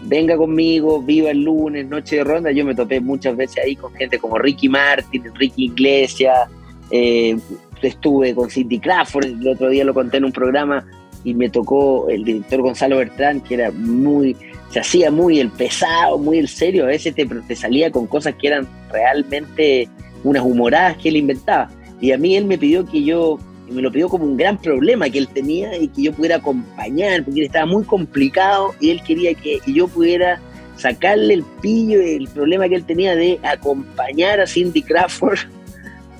Venga 0.02 0.36
conmigo, 0.36 1.02
Viva 1.02 1.30
el 1.30 1.42
lunes, 1.42 1.86
Noche 1.86 2.16
de 2.16 2.24
Ronda. 2.24 2.52
Yo 2.52 2.64
me 2.64 2.74
topé 2.74 3.00
muchas 3.00 3.36
veces 3.36 3.64
ahí 3.64 3.74
con 3.76 3.92
gente 3.94 4.18
como 4.18 4.38
Ricky 4.38 4.68
Martin, 4.68 5.24
Ricky 5.34 5.64
Iglesias. 5.64 6.48
Eh, 6.90 7.36
estuve 7.82 8.34
con 8.34 8.50
Cindy 8.50 8.78
Crawford, 8.78 9.26
el 9.26 9.48
otro 9.48 9.68
día 9.68 9.84
lo 9.84 9.94
conté 9.94 10.18
en 10.18 10.24
un 10.24 10.32
programa 10.32 10.86
y 11.24 11.34
me 11.34 11.48
tocó 11.48 12.08
el 12.08 12.24
director 12.24 12.62
Gonzalo 12.62 12.98
Bertrán, 12.98 13.40
que 13.40 13.54
era 13.54 13.70
muy, 13.72 14.36
se 14.70 14.80
hacía 14.80 15.10
muy 15.10 15.40
el 15.40 15.50
pesado, 15.50 16.18
muy 16.18 16.38
el 16.38 16.48
serio. 16.48 16.84
A 16.84 16.88
veces 16.88 17.14
te, 17.14 17.26
te 17.26 17.56
salía 17.56 17.90
con 17.90 18.06
cosas 18.06 18.34
que 18.36 18.46
eran 18.46 18.68
realmente 18.92 19.88
unas 20.22 20.44
humoradas 20.44 20.96
que 20.98 21.08
él 21.08 21.16
inventaba. 21.16 21.68
Y 22.00 22.12
a 22.12 22.18
mí 22.18 22.36
él 22.36 22.44
me 22.44 22.58
pidió 22.58 22.86
que 22.86 23.02
yo 23.02 23.38
me 23.68 23.82
lo 23.82 23.90
pidió 23.90 24.08
como 24.08 24.24
un 24.24 24.36
gran 24.36 24.58
problema 24.58 25.10
que 25.10 25.18
él 25.18 25.28
tenía 25.28 25.76
y 25.76 25.88
que 25.88 26.02
yo 26.02 26.12
pudiera 26.12 26.36
acompañar, 26.36 27.24
porque 27.24 27.40
él 27.40 27.46
estaba 27.46 27.66
muy 27.66 27.82
complicado 27.82 28.74
y 28.80 28.90
él 28.90 29.02
quería 29.02 29.34
que 29.34 29.58
yo 29.66 29.88
pudiera 29.88 30.40
sacarle 30.76 31.34
el 31.34 31.42
pillo 31.60 32.00
el 32.00 32.28
problema 32.28 32.68
que 32.68 32.76
él 32.76 32.84
tenía 32.84 33.16
de 33.16 33.40
acompañar 33.42 34.40
a 34.40 34.46
Cindy 34.46 34.82
Crawford 34.82 35.38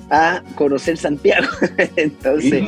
a 0.09 0.41
conocer 0.55 0.97
Santiago. 0.97 1.47
Entonces, 1.95 2.63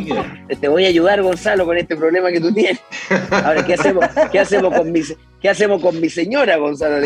te 0.59 0.67
voy 0.67 0.85
a 0.85 0.89
ayudar, 0.89 1.21
Gonzalo, 1.21 1.65
con 1.65 1.77
este 1.77 1.95
problema 1.95 2.31
que 2.31 2.39
tú 2.39 2.53
tienes. 2.53 2.81
Ahora, 3.31 3.65
¿qué 3.65 3.73
hacemos, 3.73 4.05
qué 4.31 4.39
hacemos, 4.39 4.73
con, 4.73 4.91
mi, 4.91 5.01
qué 5.41 5.49
hacemos 5.49 5.81
con 5.81 5.99
mi 5.99 6.09
señora, 6.09 6.57
Gonzalo? 6.57 6.97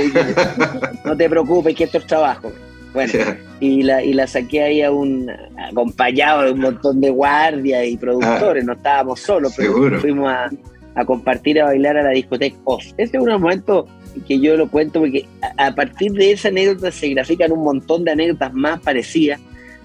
no 1.06 1.18
te 1.18 1.30
preocupes, 1.30 1.76
que 1.76 1.84
esto 1.86 2.00
es 2.00 2.08
trabajo. 2.08 2.52
Bueno, 2.94 3.12
y 3.60 3.82
la, 3.82 4.04
y 4.04 4.14
la 4.14 4.28
saqué 4.28 4.62
ahí 4.62 4.82
a 4.84 4.92
un 4.92 5.32
acompañado 5.58 6.44
de 6.44 6.52
un 6.52 6.60
montón 6.60 7.02
de 7.02 7.10
guardias 7.10 7.88
y 7.88 7.98
productores, 7.98 8.64
ah. 8.64 8.68
no 8.68 8.74
estábamos 8.74 9.20
solos, 9.20 9.54
pero 9.58 10.00
fuimos 10.00 10.32
a, 10.32 10.52
a, 10.94 11.06
compartir, 11.06 11.60
a 11.60 11.66
bailar 11.66 11.98
a 11.98 12.04
la 12.04 12.12
discoteca 12.12 12.56
Oz. 12.66 12.94
Ese 12.98 13.18
es 13.18 13.24
un 13.24 13.30
momento 13.30 13.88
que 14.28 14.40
yo 14.40 14.56
lo 14.56 14.70
cuento 14.70 15.00
porque 15.00 15.26
a, 15.58 15.74
partir 15.74 16.12
de 16.12 16.34
esa 16.34 16.50
anécdota 16.50 16.92
se 16.92 17.10
grafican 17.10 17.52
un 17.52 17.64
montón 17.64 18.04
de 18.04 18.12
anécdotas 18.12 18.54
más 18.54 18.80
parecidas 18.82 19.40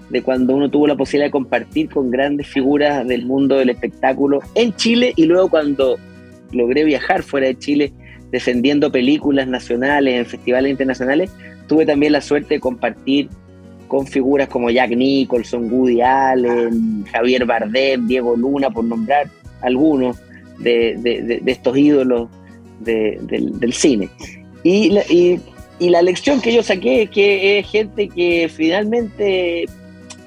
de 0.09 0.21
cuando 0.21 0.55
uno 0.55 0.69
tuvo 0.69 0.87
la 0.87 0.95
posibilidad 0.95 1.27
de 1.27 1.31
compartir 1.31 1.89
con 1.89 2.09
grandes 2.09 2.47
figuras 2.47 3.07
del 3.07 3.25
mundo 3.25 3.57
del 3.57 3.69
espectáculo 3.69 4.39
en 4.55 4.75
Chile 4.75 5.13
y 5.15 5.25
luego 5.25 5.49
cuando 5.49 5.97
logré 6.51 6.83
viajar 6.83 7.23
fuera 7.23 7.47
de 7.47 7.57
Chile 7.57 7.93
defendiendo 8.31 8.91
películas 8.91 9.47
nacionales 9.47 10.15
en 10.15 10.25
festivales 10.25 10.71
internacionales, 10.71 11.31
tuve 11.67 11.85
también 11.85 12.13
la 12.13 12.21
suerte 12.21 12.55
de 12.55 12.59
compartir 12.59 13.29
con 13.87 14.05
figuras 14.07 14.47
como 14.47 14.69
Jack 14.69 14.91
Nicholson, 14.91 15.71
Woody 15.71 16.01
Allen, 16.01 17.05
Javier 17.11 17.45
Bardem, 17.45 18.07
Diego 18.07 18.35
Luna, 18.35 18.69
por 18.69 18.85
nombrar 18.85 19.27
algunos 19.61 20.17
de, 20.59 21.41
estos 21.45 21.77
ídolos 21.77 22.29
del, 22.79 23.73
cine. 23.73 24.09
Y 24.63 24.91
la, 24.91 25.01
y, 25.09 25.39
la 25.79 26.01
lección 26.01 26.39
que 26.39 26.53
yo 26.53 26.61
saqué 26.61 27.03
es 27.03 27.09
que 27.09 27.59
es 27.59 27.69
gente 27.69 28.09
que 28.09 28.49
finalmente, 28.53 29.65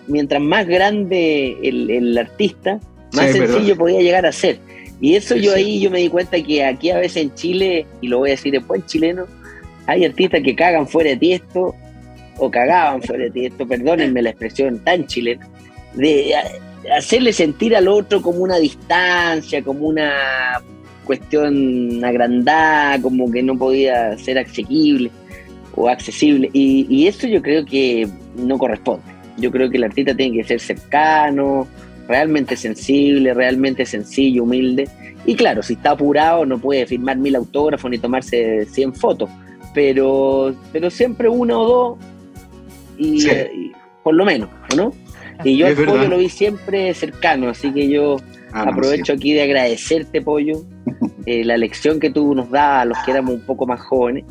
mientras 0.07 0.41
más 0.41 0.67
grande 0.67 1.57
el, 1.63 2.17
artista, 2.19 2.81
más 3.13 3.33
sencillo 3.33 3.77
podía 3.77 4.01
llegar 4.01 4.27
a 4.27 4.33
ser. 4.33 4.59
Y 5.01 5.17
eso 5.17 5.37
yo 5.37 5.55
ahí 5.55 5.81
yo 5.81 5.91
me 5.91 5.99
di 5.99 6.09
cuenta 6.09 6.41
que 6.43 6.65
aquí 6.65 6.91
a 6.91 6.99
veces 6.99 7.25
en 7.25 7.35
Chile, 7.35 7.87
y 8.01 8.09
lo 8.09 8.19
voy 8.19 8.31
a 8.31 8.33
decir 8.33 8.53
después 8.53 8.81
en 8.81 8.87
chileno, 8.87 9.27
hay 9.87 10.05
artistas 10.05 10.43
que 10.45 10.55
cagan 10.55 10.87
fuera 10.87 11.11
de 11.11 11.17
tiesto, 11.17 11.75
o 12.39 12.51
cagaban 12.51 13.03
fuera 13.03 13.25
de 13.25 13.31
tiesto, 13.31 13.67
perdónenme 13.67 14.23
la 14.23 14.31
expresión 14.31 14.79
tan 14.79 15.07
chilena, 15.07 15.47
de 15.95 16.35
hacerle 16.97 17.33
sentir 17.33 17.77
al 17.77 17.89
otro 17.89 18.23
como 18.23 18.39
una 18.39 18.59
distancia, 18.59 19.63
como 19.63 19.87
una 19.87 20.63
cuestión 21.05 22.05
agrandada, 22.05 23.01
como 23.01 23.31
que 23.31 23.43
no 23.43 23.57
podía 23.59 24.17
ser 24.19 24.39
asequible 24.39 25.11
o 25.75 25.89
accesible. 25.89 26.51
Y, 26.53 27.07
eso 27.07 27.27
yo 27.27 27.43
creo 27.43 27.65
que 27.65 28.09
no 28.37 28.59
corresponde. 28.59 29.12
Yo 29.37 29.51
creo 29.51 29.71
que 29.71 29.77
el 29.77 29.85
artista 29.85 30.15
tiene 30.15 30.39
que 30.39 30.45
ser 30.45 30.61
cercano, 30.61 31.67
realmente 32.09 32.57
sensible, 32.57 33.35
realmente 33.35 33.87
sencillo, 33.87 34.45
humilde. 34.45 34.89
Y 35.25 35.35
claro, 35.35 35.63
si 35.63 35.75
está 35.75 35.93
apurado 35.93 36.45
no 36.45 36.59
puede 36.59 36.87
firmar 36.87 37.17
mil 37.17 37.37
autógrafos 37.37 37.91
ni 37.91 37.99
tomarse 37.99 38.67
100 38.67 38.95
fotos, 38.95 39.31
pero, 39.75 40.55
pero 40.73 40.91
siempre 40.91 41.29
una 41.29 41.59
o 41.59 41.67
dos, 41.67 41.99
y, 42.99 43.27
por 44.03 44.15
lo 44.15 44.25
menos, 44.25 44.49
¿no? 44.77 44.93
Y 45.45 45.57
yo 45.57 45.67
al 45.67 45.75
pollo 45.75 46.09
lo 46.09 46.19
vi 46.19 46.29
siempre 46.29 46.93
cercano, 46.95 47.49
así 47.49 47.73
que 47.73 47.89
yo 47.89 48.17
ah, 48.53 48.65
aprovecho 48.69 49.13
aquí 49.13 49.33
de 49.33 49.43
agradecerte, 49.43 50.21
pollo, 50.21 50.63
eh, 51.27 51.45
la 51.45 51.57
lección 51.57 51.99
que 51.99 52.11
tú 52.11 52.35
nos 52.35 52.51
das 52.51 52.83
a 52.83 52.85
los 52.85 52.99
que 52.99 53.11
éramos 53.11 53.35
un 53.35 53.41
poco 53.41 53.67
más 53.67 53.81
jóvenes. 53.81 54.25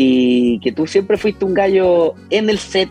Y 0.00 0.60
que 0.60 0.70
tú 0.70 0.86
siempre 0.86 1.16
fuiste 1.16 1.44
un 1.44 1.54
gallo 1.54 2.14
en 2.30 2.48
el 2.48 2.58
set, 2.58 2.88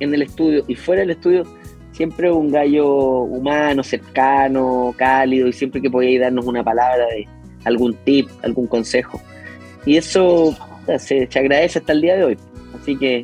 en 0.00 0.14
el 0.14 0.22
estudio 0.22 0.64
y 0.68 0.74
fuera 0.74 1.00
del 1.02 1.10
estudio, 1.10 1.44
siempre 1.92 2.30
un 2.30 2.50
gallo 2.50 2.88
humano, 3.22 3.82
cercano, 3.82 4.94
cálido 4.96 5.48
y 5.48 5.52
siempre 5.52 5.80
que 5.80 5.90
podías 5.90 6.22
darnos 6.22 6.46
una 6.46 6.62
palabra 6.62 7.06
de 7.06 7.26
algún 7.64 7.94
tip, 8.04 8.28
algún 8.42 8.66
consejo. 8.66 9.20
Y 9.84 9.96
eso 9.96 10.56
se, 10.98 11.26
se 11.30 11.38
agradece 11.38 11.80
hasta 11.80 11.92
el 11.92 12.00
día 12.00 12.16
de 12.16 12.24
hoy. 12.24 12.38
Así 12.80 12.96
que 12.96 13.22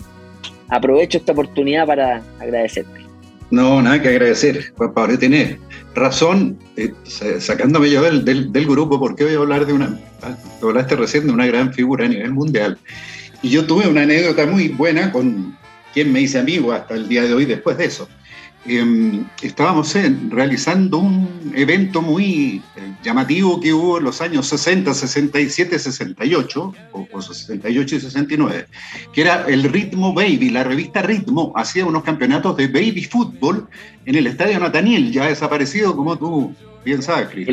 aprovecho 0.68 1.18
esta 1.18 1.32
oportunidad 1.32 1.86
para 1.86 2.22
agradecerte. 2.40 3.04
No, 3.50 3.80
nada 3.80 4.00
que 4.02 4.08
agradecer, 4.08 4.72
Juan 4.76 4.94
Pablo. 4.94 5.18
Tienes 5.18 5.58
razón, 5.94 6.58
eh, 6.76 6.92
sacándome 7.38 7.90
yo 7.90 8.02
del, 8.02 8.24
del, 8.24 8.66
grupo, 8.66 8.98
porque 8.98 9.24
voy 9.24 9.34
a 9.34 9.38
hablar 9.38 9.66
de 9.66 9.72
una. 9.72 10.00
Tú 10.60 10.70
hablaste 10.70 10.96
recién 10.96 11.26
de 11.26 11.32
una 11.32 11.46
gran 11.46 11.72
figura 11.72 12.06
a 12.06 12.08
nivel 12.08 12.32
mundial. 12.32 12.78
Y 13.42 13.50
yo 13.50 13.66
tuve 13.66 13.86
una 13.86 14.02
anécdota 14.02 14.46
muy 14.46 14.68
buena 14.68 15.12
con 15.12 15.56
quien 15.94 16.12
me 16.12 16.20
hice 16.20 16.38
amigo 16.38 16.72
hasta 16.72 16.94
el 16.94 17.08
día 17.08 17.22
de 17.22 17.32
hoy 17.32 17.46
después 17.46 17.78
de 17.78 17.86
eso. 17.86 18.08
Em, 18.66 19.26
estábamos 19.42 19.94
realizando 20.30 20.98
un 20.98 21.52
evento 21.54 22.00
muy 22.00 22.62
eh, 22.76 22.94
llamativo 23.02 23.60
que 23.60 23.74
hubo 23.74 23.98
en 23.98 24.04
los 24.04 24.22
años 24.22 24.46
60, 24.46 24.94
67, 24.94 25.78
68, 25.78 26.74
o, 26.92 27.22
68 27.22 27.96
y 27.96 28.00
69, 28.00 28.66
que 29.12 29.20
era 29.20 29.44
el 29.48 29.64
Ritmo 29.64 30.14
Baby. 30.14 30.48
La 30.48 30.64
revista 30.64 31.02
Ritmo 31.02 31.52
hacía 31.56 31.84
unos 31.84 32.04
campeonatos 32.04 32.56
de 32.56 32.68
baby 32.68 33.04
fútbol 33.04 33.68
en 34.06 34.14
el 34.14 34.26
Estadio 34.26 34.58
Nathaniel, 34.58 35.12
ya 35.12 35.26
desaparecido 35.26 35.94
como 35.94 36.16
tú 36.18 36.54
bien 36.86 37.02
sabes, 37.02 37.28
Cris. 37.28 37.46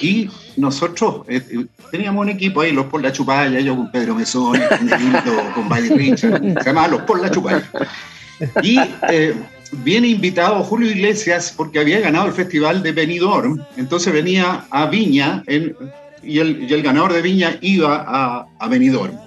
Y 0.00 0.30
nosotros 0.56 1.22
eh, 1.28 1.42
eh, 1.50 1.66
teníamos 1.90 2.22
un 2.22 2.30
equipo 2.30 2.60
ahí, 2.60 2.72
los 2.72 2.86
por 2.86 3.02
la 3.02 3.12
chupalla, 3.12 3.60
yo 3.60 3.76
con 3.76 3.90
Pedro 3.90 4.14
Mesón, 4.14 4.58
con, 5.54 5.68
Buddy 5.68 5.88
Richard, 5.90 6.40
se 6.40 6.64
llamaba 6.64 6.88
los 6.88 7.02
por 7.02 7.20
la 7.20 7.30
chupalla. 7.30 7.64
Y 8.62 8.78
viene 9.72 10.08
invitado 10.08 10.62
Julio 10.62 10.90
Iglesias 10.90 11.54
porque 11.56 11.80
había 11.80 12.00
ganado 12.00 12.26
el 12.26 12.32
festival 12.32 12.82
de 12.82 12.92
Benidorm, 12.92 13.62
entonces 13.76 14.12
venía 14.12 14.66
a 14.70 14.86
Viña 14.86 15.42
y, 15.46 16.38
el, 16.38 16.82
ganador 16.82 17.12
de 17.12 17.22
Viña 17.22 17.56
iba 17.60 18.04
a, 18.06 18.46
a 18.58 18.68
Benidorm. 18.68 19.25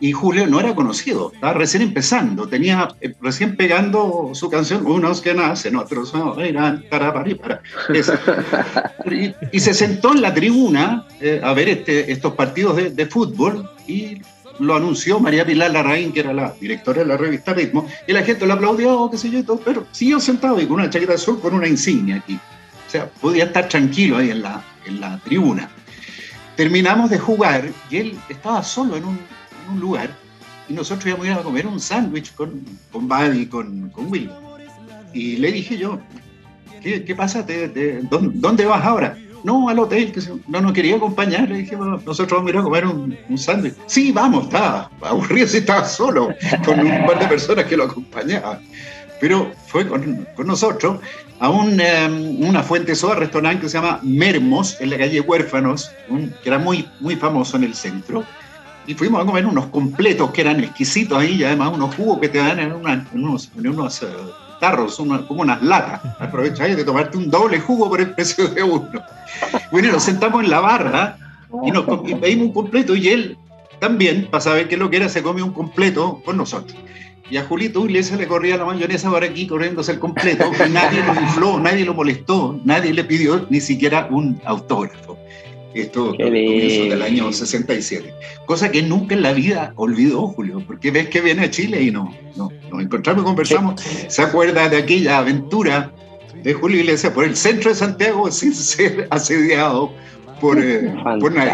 Y 0.00 0.12
Julio 0.12 0.46
no 0.46 0.60
era 0.60 0.74
conocido, 0.74 1.32
estaba 1.34 1.54
recién 1.54 1.82
empezando, 1.82 2.46
tenía 2.46 2.88
eh, 3.00 3.14
recién 3.20 3.56
pegando 3.56 4.30
su 4.32 4.48
canción 4.48 4.86
Unos 4.86 5.20
que 5.20 5.34
nacen, 5.34 5.74
otros 5.74 6.14
no, 6.14 6.38
eran 6.40 6.84
para. 6.88 7.12
Y, 9.10 9.34
y, 9.52 9.60
se 9.60 9.72
sentó 9.74 10.12
en 10.12 10.20
la 10.20 10.34
tribuna 10.34 11.06
eh, 11.20 11.40
a 11.42 11.52
ver 11.54 11.68
este, 11.68 12.12
estos 12.12 12.34
partidos 12.34 12.76
de, 12.76 12.90
de 12.90 13.06
fútbol 13.06 13.68
y 13.86 14.20
lo 14.58 14.74
anunció 14.74 15.20
María 15.20 15.46
Pilar 15.46 15.70
Larraín, 15.70 16.12
que 16.12 16.20
era 16.20 16.32
la 16.32 16.54
directora 16.60 17.00
de 17.00 17.06
la 17.06 17.16
revista 17.16 17.54
Ritmo, 17.54 17.86
y 18.06 18.12
la 18.12 18.22
gente 18.22 18.46
lo 18.46 18.54
aplaudió, 18.54 19.08
qué 19.10 19.18
sé 19.18 19.30
yo, 19.30 19.38
y 19.38 19.42
todo, 19.42 19.60
pero 19.64 19.86
siguió 19.92 20.20
sentado 20.20 20.60
y 20.60 20.66
con 20.66 20.80
una 20.80 20.90
chaqueta 20.90 21.14
azul 21.14 21.40
con 21.40 21.54
una 21.54 21.68
insignia 21.68 22.16
aquí. 22.16 22.38
O 22.86 22.90
sea, 22.90 23.06
podía 23.06 23.44
estar 23.44 23.68
tranquilo 23.68 24.16
ahí 24.16 24.30
en 24.30 24.42
la, 24.42 24.62
en 24.86 25.00
la 25.00 25.18
tribuna. 25.18 25.70
Terminamos 26.56 27.10
de 27.10 27.18
jugar 27.18 27.68
y 27.90 27.96
él 27.96 28.18
estaba 28.28 28.62
solo 28.62 28.96
en 28.96 29.04
un, 29.04 29.18
lugar 29.76 30.10
y 30.68 30.74
nosotros 30.74 31.06
íbamos 31.06 31.26
a 31.26 31.30
ir 31.30 31.36
a 31.36 31.42
comer 31.42 31.66
un 31.66 31.80
sándwich 31.80 32.34
con, 32.34 32.62
con 32.92 33.08
Buddy, 33.08 33.46
con, 33.46 33.90
con 33.90 34.10
Will. 34.10 34.30
Y 35.14 35.36
le 35.36 35.52
dije 35.52 35.78
yo, 35.78 35.98
¿qué, 36.82 37.04
qué 37.04 37.14
pasa? 37.14 37.44
¿Dónde 38.10 38.66
vas 38.66 38.84
ahora? 38.84 39.16
No, 39.44 39.68
al 39.68 39.78
hotel, 39.78 40.12
que 40.12 40.20
no 40.48 40.60
nos 40.60 40.72
quería 40.72 40.96
acompañar. 40.96 41.48
Le 41.48 41.58
dije, 41.58 41.76
nosotros 41.76 42.30
vamos 42.30 42.48
a 42.48 42.50
ir 42.50 42.58
a 42.58 42.62
comer 42.62 42.86
un, 42.86 43.38
sándwich. 43.38 43.74
Sí, 43.86 44.12
vamos, 44.12 44.44
estaba 44.44 44.90
aburrido 45.00 45.46
si 45.48 45.58
estaba 45.58 45.84
solo, 45.84 46.34
con 46.64 46.80
un 46.80 47.06
par 47.06 47.18
de 47.18 47.26
personas 47.28 47.64
que 47.64 47.76
lo 47.76 47.84
acompañaban. 47.84 48.60
Pero 49.20 49.52
fue 49.66 49.86
con, 49.88 50.26
nosotros 50.44 51.00
a 51.40 51.48
un, 51.50 51.80
em, 51.80 52.40
una 52.42 52.62
fuente 52.62 52.94
soda 52.94 53.16
restaurante 53.16 53.62
que 53.62 53.68
se 53.68 53.78
llama 53.78 54.00
Mermos, 54.02 54.80
en 54.80 54.90
la 54.90 54.98
calle 54.98 55.20
Huérfanos, 55.20 55.90
que 56.42 56.48
era 56.48 56.58
muy, 56.58 56.86
muy 57.00 57.16
famoso 57.16 57.56
en 57.56 57.64
el 57.64 57.74
centro. 57.74 58.24
Y 58.88 58.94
fuimos 58.94 59.22
a 59.22 59.26
comer 59.26 59.44
unos 59.44 59.66
completos 59.66 60.30
que 60.30 60.40
eran 60.40 60.64
exquisitos 60.64 61.18
ahí, 61.18 61.34
y 61.34 61.44
además 61.44 61.72
unos 61.74 61.94
jugos 61.94 62.20
que 62.20 62.28
te 62.30 62.38
dan 62.38 62.58
en, 62.58 62.72
unos, 62.72 63.50
unos 63.54 64.02
eh, 64.02 64.06
tarros, 64.60 64.96
como 64.96 65.42
unas 65.42 65.62
latas. 65.62 66.00
Aprovecháis 66.18 66.74
de 66.74 66.84
tomarte 66.84 67.18
un 67.18 67.30
doble 67.30 67.60
jugo 67.60 67.90
por 67.90 68.00
el 68.00 68.14
precio 68.14 68.48
de 68.48 68.62
uno. 68.62 68.88
Bueno, 69.70 69.92
nos 69.92 70.02
sentamos 70.02 70.42
en 70.42 70.48
la 70.48 70.60
barra 70.60 71.18
y 71.62 71.70
nos 71.70 71.84
pedimos 71.84 72.46
un 72.46 72.52
completo 72.52 72.96
y 72.96 73.08
él 73.08 73.36
también, 73.78 74.26
para 74.30 74.40
saber 74.40 74.68
qué 74.68 74.74
es 74.74 74.80
lo 74.80 74.88
que 74.90 74.96
era, 74.96 75.08
se 75.10 75.22
comió 75.22 75.44
un 75.44 75.52
completo 75.52 76.22
con 76.24 76.38
nosotros. 76.38 76.76
Y 77.30 77.36
a 77.36 77.44
Julito 77.44 77.84
Iglesias 77.84 78.18
le 78.18 78.26
corría 78.26 78.56
la 78.56 78.64
mayonesa 78.64 79.10
por 79.10 79.22
aquí 79.22 79.46
corriéndose 79.46 79.92
el 79.92 79.98
completo 79.98 80.50
y 80.66 80.70
nadie 80.70 81.04
lo 81.04 81.20
infló, 81.20 81.60
nadie 81.60 81.84
lo 81.84 81.92
molestó, 81.92 82.58
nadie 82.64 82.94
le 82.94 83.04
pidió 83.04 83.46
ni 83.50 83.60
siquiera 83.60 84.08
un 84.10 84.40
autógrafo. 84.44 85.07
Esto 85.82 86.16
comienzo 86.16 86.90
del 86.90 87.02
año 87.02 87.32
67. 87.32 88.12
Cosa 88.46 88.70
que 88.70 88.82
nunca 88.82 89.14
en 89.14 89.22
la 89.22 89.32
vida 89.32 89.72
olvidó 89.76 90.28
Julio, 90.28 90.62
porque 90.66 90.90
ves 90.90 91.08
que 91.08 91.20
viene 91.20 91.44
a 91.44 91.50
Chile 91.50 91.82
y 91.82 91.90
no, 91.90 92.14
no 92.36 92.50
nos 92.70 92.82
encontramos 92.82 93.22
y 93.22 93.24
conversamos. 93.24 93.80
Se 94.08 94.22
acuerda 94.22 94.68
de 94.68 94.78
aquella 94.78 95.18
aventura 95.18 95.92
de 96.42 96.54
Julio 96.54 96.80
Iglesias 96.80 97.12
por 97.12 97.24
el 97.24 97.36
centro 97.36 97.70
de 97.70 97.76
Santiago 97.76 98.30
sin 98.30 98.54
ser 98.54 99.06
asediado 99.10 99.92
por, 100.40 100.62
eh, 100.62 100.94
por 101.20 101.32
nadie. 101.32 101.52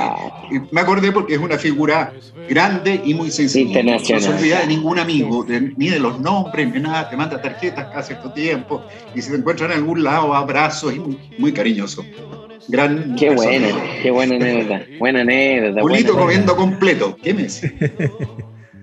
Me 0.71 0.81
acordé 0.81 1.13
porque 1.13 1.35
es 1.35 1.41
una 1.41 1.59
figura 1.59 2.13
grande 2.49 3.01
y 3.05 3.15
muy 3.15 3.31
sencilla. 3.31 3.83
No 3.83 3.99
se 3.99 4.29
olvida 4.29 4.61
de 4.61 4.67
ningún 4.67 4.99
amigo, 4.99 5.45
ni 5.77 5.89
de 5.89 5.99
los 5.99 6.21
nombres, 6.21 6.73
ni 6.73 6.81
nada. 6.81 7.09
Te 7.09 7.17
manda 7.17 7.41
tarjetas 7.41 7.87
casi 7.93 8.13
estos 8.13 8.35
tiempo. 8.35 8.83
Y 9.15 9.23
si 9.23 9.31
te 9.31 9.37
encuentran 9.37 9.71
en 9.73 9.79
algún 9.79 10.03
lado, 10.03 10.35
abrazos 10.35 10.95
y 10.95 10.99
muy, 10.99 11.19
muy 11.39 11.53
cariñoso. 11.53 12.05
Gran 12.68 13.14
qué 13.16 13.31
buena, 13.31 13.68
qué 14.03 14.11
buena 14.11 14.37
anécdota. 14.37 14.83
Buena 14.98 15.20
anécdota. 15.20 15.81
Julito 15.81 16.16
comiendo 16.16 16.57
completo. 16.57 17.16
¿Qué 17.22 17.35
me 17.35 17.46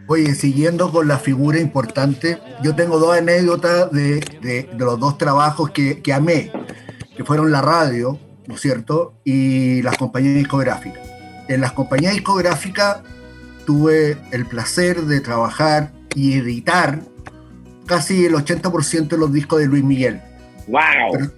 Oye, 0.07 0.35
siguiendo 0.35 0.91
con 0.91 1.07
la 1.07 1.19
figura 1.19 1.59
importante, 1.59 2.37
yo 2.61 2.75
tengo 2.75 2.99
dos 2.99 3.15
anécdotas 3.17 3.91
de, 3.91 4.19
de, 4.41 4.67
los 4.77 4.99
dos 4.99 5.17
trabajos 5.17 5.71
que, 5.71 6.01
que, 6.01 6.11
amé, 6.11 6.51
que 7.15 7.23
fueron 7.23 7.51
la 7.51 7.61
radio, 7.61 8.19
¿no 8.45 8.55
es 8.55 8.61
cierto? 8.61 9.13
Y 9.23 9.81
las 9.83 9.97
compañías 9.97 10.35
discográficas. 10.35 11.07
En 11.47 11.61
las 11.61 11.71
compañías 11.71 12.13
discográficas 12.13 13.01
tuve 13.65 14.17
el 14.31 14.45
placer 14.45 15.01
de 15.03 15.21
trabajar 15.21 15.93
y 16.13 16.33
editar 16.33 16.99
casi 17.85 18.25
el 18.25 18.33
80% 18.33 19.07
de 19.07 19.17
los 19.17 19.31
discos 19.31 19.59
de 19.59 19.67
Luis 19.67 19.83
Miguel. 19.83 20.21
¡Wow! 20.67 21.31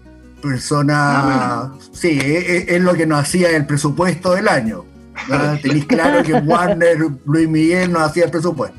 Persona, 0.44 0.96
ah, 0.98 1.74
sí, 1.94 2.20
es, 2.22 2.82
lo 2.82 2.94
que 2.94 3.06
nos 3.06 3.22
hacía 3.22 3.50
el 3.52 3.66
presupuesto 3.66 4.34
del 4.34 4.48
año. 4.48 4.86
Tenéis 5.62 5.86
claro 5.86 6.24
que 6.24 6.34
Warner, 6.34 6.98
Luis 7.26 7.48
Miguel 7.48 7.92
nos 7.92 8.04
hacía 8.04 8.26
el 8.26 8.32
presupuesto. 8.32 8.78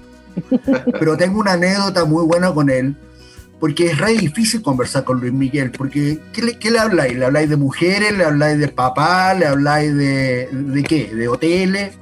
Pero 0.99 1.17
tengo 1.17 1.41
una 1.41 1.53
anécdota 1.53 2.05
muy 2.05 2.25
buena 2.25 2.53
con 2.53 2.69
él, 2.69 2.97
porque 3.61 3.87
es 3.87 3.99
re 3.99 4.13
difícil 4.13 4.63
conversar 4.63 5.05
con 5.05 5.21
Luis 5.21 5.33
Miguel, 5.33 5.71
porque 5.71 6.21
¿qué 6.33 6.43
le, 6.43 6.59
qué 6.59 6.71
le 6.71 6.81
habláis? 6.81 7.17
¿Le 7.17 7.25
habláis 7.25 7.49
de 7.49 7.57
mujeres? 7.57 8.13
¿Le 8.17 8.25
habláis 8.25 8.59
de 8.59 8.69
papá? 8.69 9.33
¿Le 9.35 9.47
habláis 9.47 9.95
de, 9.95 10.49
de 10.53 10.83
qué? 10.83 11.15
¿De 11.15 11.29
hoteles? 11.29 11.97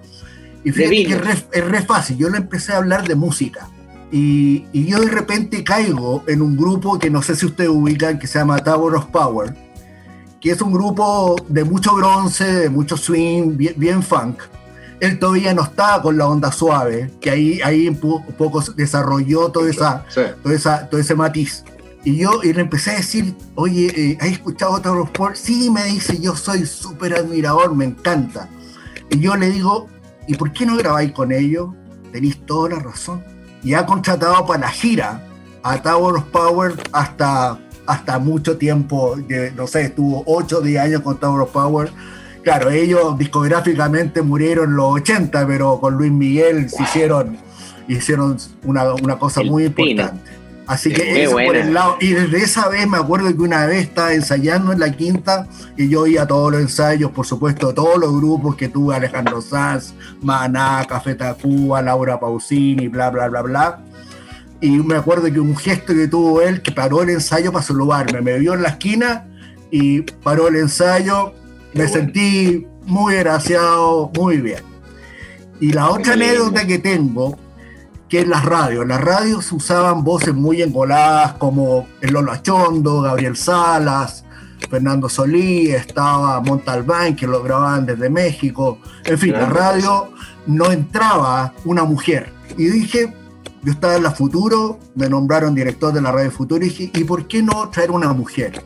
Y 0.64 0.70
fíjate 0.70 1.06
que 1.06 1.12
es 1.58 1.64
re, 1.64 1.82
fácil, 1.82 2.16
yo 2.16 2.28
le 2.28 2.38
empecé 2.38 2.72
a 2.72 2.78
hablar 2.78 3.06
de 3.06 3.14
música. 3.14 3.68
Y, 4.12 4.66
y, 4.72 4.84
yo 4.84 5.00
de 5.00 5.08
repente 5.08 5.64
caigo 5.64 6.22
en 6.28 6.42
un 6.42 6.54
grupo 6.54 6.98
que 6.98 7.08
no 7.08 7.22
sé 7.22 7.34
si 7.34 7.46
ustedes 7.46 7.70
ubican, 7.70 8.18
que 8.18 8.26
se 8.26 8.38
llama 8.38 8.58
Tower 8.58 8.94
of 8.94 9.06
Power, 9.06 9.56
que 10.38 10.50
es 10.50 10.60
un 10.60 10.70
grupo 10.72 11.36
de 11.48 11.64
mucho 11.64 11.94
bronce, 11.94 12.44
de 12.44 12.68
mucho 12.68 12.96
swing, 12.98 13.56
bien, 13.56 14.02
funk. 14.02 14.40
Él 15.00 15.18
todavía 15.18 15.54
no 15.54 15.62
estaba 15.62 16.02
con 16.02 16.18
la 16.18 16.26
onda 16.26 16.52
suave, 16.52 17.10
que 17.20 17.30
ahí, 17.30 17.60
ahí 17.64 17.88
un 17.88 17.96
poco 17.96 18.62
desarrolló 18.76 19.48
toda 19.48 19.70
esa, 19.70 20.04
esa, 20.44 20.88
todo 20.90 21.00
ese 21.00 21.14
matiz. 21.14 21.64
Y 22.04 22.16
yo 22.16 22.42
y 22.42 22.52
le 22.52 22.60
empecé 22.60 22.90
a 22.90 22.96
decir, 22.96 23.34
oye, 23.54 23.92
eh, 23.96 24.18
¿has 24.20 24.28
escuchado 24.28 24.80
Tower 24.80 25.02
of 25.02 25.10
Power? 25.10 25.36
Sí, 25.36 25.70
me 25.70 25.84
dice, 25.84 26.20
yo 26.20 26.36
soy 26.36 26.66
súper 26.66 27.14
admirador, 27.14 27.74
me 27.74 27.84
encanta. 27.84 28.48
Y 29.08 29.20
yo 29.20 29.36
le 29.36 29.50
digo, 29.50 29.88
¿y 30.26 30.34
por 30.34 30.52
qué 30.52 30.66
no 30.66 30.76
grabáis 30.76 31.12
con 31.12 31.30
ellos? 31.30 31.70
Tenéis 32.10 32.44
toda 32.44 32.70
la 32.70 32.78
razón. 32.80 33.31
Y 33.62 33.74
ha 33.74 33.86
contratado 33.86 34.44
para 34.46 34.60
la 34.60 34.68
gira 34.68 35.22
a 35.62 35.80
Tower 35.80 36.16
of 36.16 36.24
Power 36.24 36.74
hasta, 36.92 37.58
hasta 37.86 38.18
mucho 38.18 38.56
tiempo, 38.56 39.16
no 39.56 39.66
sé, 39.66 39.82
estuvo 39.82 40.22
8 40.26 40.58
o 40.58 40.60
10 40.60 40.82
años 40.82 41.00
con 41.02 41.18
Tower 41.18 41.42
of 41.42 41.50
Power. 41.50 41.90
Claro, 42.42 42.70
ellos 42.70 43.16
discográficamente 43.16 44.20
murieron 44.22 44.70
en 44.70 44.76
los 44.76 44.94
80, 44.94 45.46
pero 45.46 45.78
con 45.78 45.94
Luis 45.94 46.10
Miguel 46.10 46.68
se 46.68 46.82
hicieron, 46.82 47.36
hicieron 47.86 48.36
una, 48.64 48.94
una 48.94 49.18
cosa 49.18 49.42
muy 49.42 49.66
importante. 49.66 50.41
Así 50.66 50.92
que 50.92 51.24
eso 51.24 51.32
por 51.32 51.56
el 51.56 51.74
lado. 51.74 51.96
Y 52.00 52.12
desde 52.12 52.38
esa 52.38 52.68
vez 52.68 52.88
me 52.88 52.96
acuerdo 52.96 53.28
que 53.28 53.42
una 53.42 53.66
vez 53.66 53.84
estaba 53.84 54.14
ensayando 54.14 54.72
en 54.72 54.80
la 54.80 54.92
quinta 54.92 55.48
y 55.76 55.88
yo 55.88 56.06
iba 56.06 56.22
a 56.22 56.26
todos 56.26 56.52
los 56.52 56.60
ensayos, 56.60 57.10
por 57.10 57.26
supuesto, 57.26 57.74
todos 57.74 57.98
los 57.98 58.16
grupos 58.16 58.56
que 58.56 58.68
tuve, 58.68 58.94
Alejandro 58.94 59.40
Sanz, 59.40 59.92
Maná, 60.20 60.84
Café 60.88 61.14
Tacuba, 61.14 61.82
Laura 61.82 62.20
Pausini, 62.20 62.88
bla, 62.88 63.10
bla, 63.10 63.28
bla, 63.28 63.42
bla. 63.42 63.80
Y 64.60 64.70
me 64.78 64.94
acuerdo 64.94 65.24
que 65.32 65.40
un 65.40 65.56
gesto 65.56 65.92
que 65.92 66.06
tuvo 66.06 66.40
él, 66.40 66.62
que 66.62 66.70
paró 66.70 67.02
el 67.02 67.10
ensayo 67.10 67.50
para 67.52 67.64
saludarme, 67.64 68.20
me 68.20 68.38
vio 68.38 68.54
en 68.54 68.62
la 68.62 68.68
esquina 68.68 69.26
y 69.72 70.02
paró 70.02 70.48
el 70.48 70.56
ensayo, 70.56 71.34
me 71.74 71.88
sentí 71.88 72.66
muy 72.86 73.16
graciado, 73.16 74.12
muy 74.14 74.36
bien. 74.36 74.62
Y 75.60 75.72
la 75.72 75.90
otra 75.90 76.12
anécdota 76.12 76.66
que 76.66 76.78
tengo 76.78 77.36
que 78.12 78.20
en 78.20 78.28
las 78.28 78.44
radios. 78.44 78.86
Las 78.86 79.00
radios 79.00 79.50
usaban 79.52 80.04
voces 80.04 80.34
muy 80.34 80.60
engoladas 80.60 81.32
como 81.38 81.88
el 82.02 82.12
Lolo 82.12 82.30
Achondo, 82.30 83.00
Gabriel 83.00 83.38
Salas, 83.38 84.26
Fernando 84.68 85.08
Solí, 85.08 85.70
estaba 85.70 86.38
Montalbán, 86.42 87.16
que 87.16 87.26
lo 87.26 87.42
grababan 87.42 87.86
desde 87.86 88.10
México. 88.10 88.78
En 89.06 89.16
fin, 89.16 89.32
la 89.32 89.46
radio 89.46 90.10
no 90.46 90.70
entraba 90.70 91.54
una 91.64 91.84
mujer. 91.84 92.30
Y 92.58 92.66
dije, 92.66 93.14
yo 93.62 93.72
estaba 93.72 93.96
en 93.96 94.02
la 94.02 94.10
Futuro, 94.10 94.78
me 94.94 95.08
nombraron 95.08 95.54
director 95.54 95.94
de 95.94 96.02
la 96.02 96.12
radio 96.12 96.30
Futuro 96.30 96.62
y 96.62 96.68
dije, 96.68 96.90
¿y 96.92 97.04
por 97.04 97.26
qué 97.26 97.42
no 97.42 97.70
traer 97.70 97.92
una 97.92 98.12
mujer? 98.12 98.62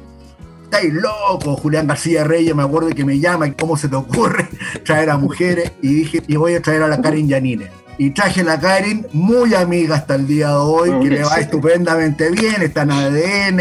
Estáis 0.64 0.92
loco, 0.92 1.54
Julián 1.54 1.87
García 1.87 2.24
Reyes, 2.24 2.52
me 2.52 2.64
acuerdo 2.64 2.88
que 2.88 3.04
me 3.04 3.20
llama, 3.20 3.52
¿cómo 3.52 3.76
se 3.76 3.88
te 3.88 3.94
ocurre 3.94 4.48
traer 4.85 5.09
a 5.09 5.16
mujeres? 5.16 5.70
Y 5.82 5.94
dije, 5.94 6.20
y 6.26 6.35
voy 6.35 6.54
a 6.54 6.62
traer 6.62 6.82
a 6.82 6.88
la 6.88 7.00
Karen 7.00 7.28
Yanine 7.28 7.86
y 7.98 8.11
traje 8.11 8.44
la 8.44 8.61
Karen, 8.61 9.06
muy 9.12 9.54
amiga 9.54 9.96
hasta 9.96 10.16
el 10.16 10.26
día 10.26 10.48
de 10.48 10.54
hoy, 10.54 10.90
que 11.00 11.11
le 11.11 11.24
va 11.24 11.37
estupendamente 11.37 12.30
bien, 12.30 12.62
está 12.62 12.82
en 12.82 12.90
ADN, 12.90 13.61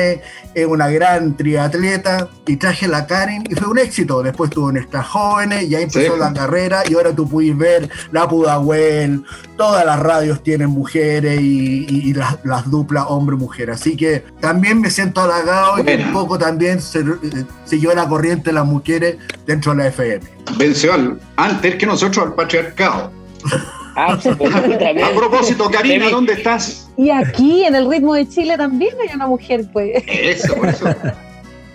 es 0.53 0.65
una 0.65 0.89
gran 0.89 1.37
triatleta, 1.37 2.27
y 2.45 2.57
traje 2.57 2.87
la 2.87 3.07
Karen 3.07 3.43
y 3.49 3.55
fue 3.55 3.67
un 3.67 3.79
éxito. 3.79 4.21
Después 4.23 4.49
tuvo 4.49 4.71
nuestras 4.71 5.07
jóvenes, 5.07 5.69
ya 5.69 5.79
empezó 5.79 6.17
la 6.17 6.33
carrera 6.33 6.83
y 6.89 6.95
ahora 6.95 7.15
tú 7.15 7.27
puedes 7.27 7.57
ver 7.57 7.89
la 8.11 8.27
Pudahuel, 8.27 9.23
todas 9.57 9.85
las 9.85 9.99
radios 9.99 10.43
tienen 10.43 10.69
mujeres 10.69 11.39
y, 11.41 12.13
las, 12.13 12.69
duplas 12.69 13.05
hombre-mujer. 13.07 13.71
Así 13.71 13.95
que 13.95 14.23
también 14.39 14.81
me 14.81 14.89
siento 14.89 15.21
halagado 15.21 15.77
y 15.79 16.03
un 16.03 16.13
poco 16.13 16.37
también 16.37 16.81
se, 16.81 16.99
eh, 16.99 17.45
siguió 17.65 17.93
la 17.93 18.07
corriente 18.07 18.49
de 18.49 18.53
las 18.53 18.65
mujeres 18.65 19.17
dentro 19.45 19.73
de 19.73 19.77
la 19.77 19.87
FM. 19.87 20.21
Venció 20.57 20.93
antes 21.35 21.75
que 21.75 21.85
nosotros 21.85 22.25
al 22.25 22.33
patriarcado. 22.33 23.11
Ah, 23.95 24.13
a 24.13 25.15
propósito, 25.15 25.71
Karina, 25.71 26.10
¿dónde 26.10 26.34
estás? 26.34 26.89
Y 26.97 27.10
aquí, 27.10 27.63
en 27.63 27.75
el 27.75 27.89
ritmo 27.89 28.13
de 28.13 28.27
Chile, 28.27 28.58
también 28.58 28.93
hay 29.01 29.15
una 29.15 29.27
mujer, 29.27 29.65
pues. 29.71 30.03
Eso, 30.05 30.53
por 30.55 30.67
eso. 30.67 30.86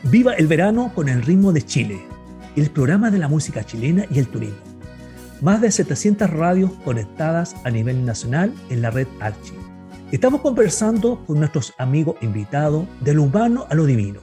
Viva 0.04 0.34
el 0.34 0.46
verano 0.46 0.92
con 0.94 1.08
el 1.08 1.22
ritmo 1.22 1.52
de 1.52 1.62
Chile, 1.62 2.00
el 2.56 2.70
programa 2.70 3.10
de 3.10 3.18
la 3.18 3.28
música 3.28 3.64
chilena 3.64 4.04
y 4.10 4.18
el 4.18 4.28
turismo. 4.28 4.58
Más 5.40 5.62
de 5.62 5.70
700 5.70 6.28
radios 6.28 6.70
conectadas 6.84 7.56
a 7.64 7.70
nivel 7.70 8.04
nacional 8.04 8.52
en 8.68 8.82
la 8.82 8.90
red 8.90 9.06
Archie. 9.20 9.54
Estamos 10.12 10.42
conversando 10.42 11.24
con 11.26 11.38
nuestros 11.38 11.72
amigos 11.78 12.16
invitados 12.20 12.84
de 13.00 13.14
lo 13.14 13.22
humano 13.22 13.66
a 13.70 13.74
lo 13.74 13.86
divino. 13.86 14.20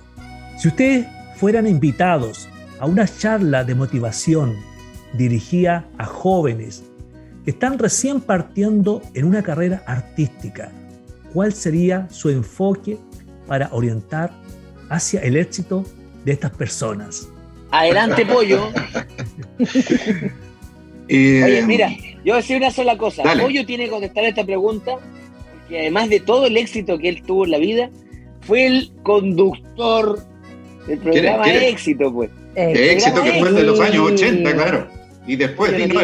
Si 0.60 0.68
ustedes 0.68 1.08
fueran 1.38 1.66
invitados 1.66 2.48
a 2.80 2.86
una 2.86 3.08
charla 3.08 3.64
de 3.64 3.74
motivación 3.74 4.56
dirigida 5.14 5.88
a 5.98 6.06
jóvenes 6.06 6.84
están 7.48 7.80
recién 7.80 8.20
partiendo 8.22 9.02
en 9.14 9.26
una 9.26 9.42
carrera 9.42 9.82
artística. 9.88 10.72
¿Cuál 11.34 11.54
sería 11.54 12.08
su 12.12 12.30
enfoque 12.30 12.98
para 13.48 13.70
orientar 13.72 14.32
hacia 14.90 15.22
el 15.22 15.38
éxito 15.38 15.86
de 16.26 16.34
estas 16.34 16.52
personas? 16.52 17.30
Adelante, 17.72 18.26
Pollo. 18.26 18.70
Eh, 21.10 21.42
Oye, 21.42 21.62
mira, 21.66 21.90
yo 21.90 22.22
voy 22.26 22.34
a 22.34 22.36
decir 22.36 22.58
una 22.58 22.70
sola 22.70 22.98
cosa. 22.98 23.24
Pollo 23.24 23.66
tiene 23.66 23.86
que 23.86 23.92
contestar 23.92 24.26
esta 24.26 24.44
pregunta, 24.44 24.98
porque 25.62 25.80
además 25.80 26.10
de 26.10 26.20
todo 26.20 26.48
el 26.48 26.58
éxito 26.58 26.98
que 26.98 27.08
él 27.08 27.24
tuvo 27.24 27.46
en 27.46 27.52
la 27.52 27.60
vida, 27.60 27.90
fue 28.42 28.66
el 28.66 28.92
conductor 29.04 30.20
del 30.86 31.00
programa 31.00 31.50
Éxito, 31.50 32.14
pues. 32.14 32.30
El 32.56 32.76
éxito 32.76 33.24
que 33.24 33.40
fue 33.40 33.48
el 33.48 33.56
de 33.56 33.64
los 33.64 33.80
años 33.80 34.12
80, 34.12 34.54
claro. 34.54 34.97
Y 35.28 35.36
después 35.36 35.76
vino 35.76 36.00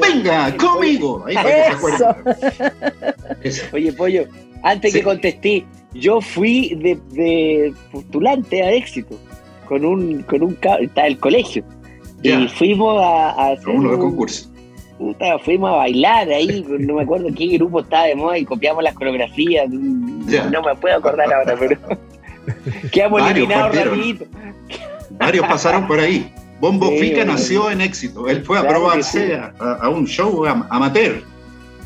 venga, 0.00 0.56
conmigo. 0.56 1.24
Ahí 1.26 1.36
Oye, 3.72 3.92
Pollo, 3.92 4.26
antes 4.62 4.92
que 4.92 5.02
contesté, 5.02 5.64
yo 5.94 6.20
fui 6.20 6.74
de, 6.74 7.72
postulante 7.92 8.62
a 8.62 8.72
éxito 8.72 9.16
con 9.66 9.84
un, 9.84 10.22
con 10.22 10.42
un 10.42 10.58
está 10.80 11.06
el 11.06 11.18
colegio. 11.18 11.64
Y 12.22 12.48
fuimos 12.48 13.00
a, 13.02 13.52
hacer 13.52 13.68
uno 13.68 13.92
de 13.92 13.98
concurso. 13.98 14.50
Puta, 14.98 15.38
fuimos 15.38 15.70
a 15.70 15.76
bailar 15.76 16.28
ahí, 16.28 16.64
no 16.68 16.94
me 16.94 17.02
acuerdo 17.02 17.28
qué 17.36 17.46
grupo 17.48 17.80
estaba 17.80 18.06
de 18.06 18.14
moda 18.14 18.38
y 18.38 18.44
copiamos 18.44 18.82
las 18.82 18.94
coreografías. 18.94 19.68
No 19.68 20.62
me 20.62 20.74
puedo 20.76 20.96
acordar 20.96 21.32
ahora, 21.32 21.54
pero 21.58 21.78
quedamos 22.92 23.30
eliminados 23.30 23.76
rapidito. 23.76 24.24
Varios 25.10 25.46
pasaron 25.46 25.86
por 25.86 26.00
ahí. 26.00 26.32
Bombo 26.64 26.90
Fica 26.92 27.26
nació 27.26 27.70
en 27.70 27.82
éxito. 27.82 28.26
Él 28.26 28.42
fue 28.42 28.58
a 28.58 28.66
probarse 28.66 29.38
a, 29.58 29.86
un 29.90 30.06
show 30.06 30.46
amateur 30.46 31.22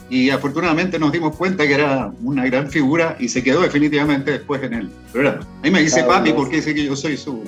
y 0.09 0.31
afortunadamente 0.31 1.01
nos 1.01 1.11
dimos 1.11 1.35
cuenta 1.35 1.67
que 1.67 1.75
era 1.75 2.13
una 2.23 2.45
gran 2.45 2.71
figura 2.71 3.17
y 3.19 3.29
se 3.29 3.43
quedó 3.43 3.63
definitivamente 3.63 4.31
después 4.31 4.63
en 4.63 4.75
el 4.75 4.89
programa. 5.13 5.45
Ahí 5.65 5.73
me 5.73 5.81
dice 5.81 6.05
papi 6.05 6.33
porque 6.33 6.57
dice 6.59 6.77
que 6.77 6.85
yo 6.85 6.95
soy 6.95 7.17
su, 7.17 7.43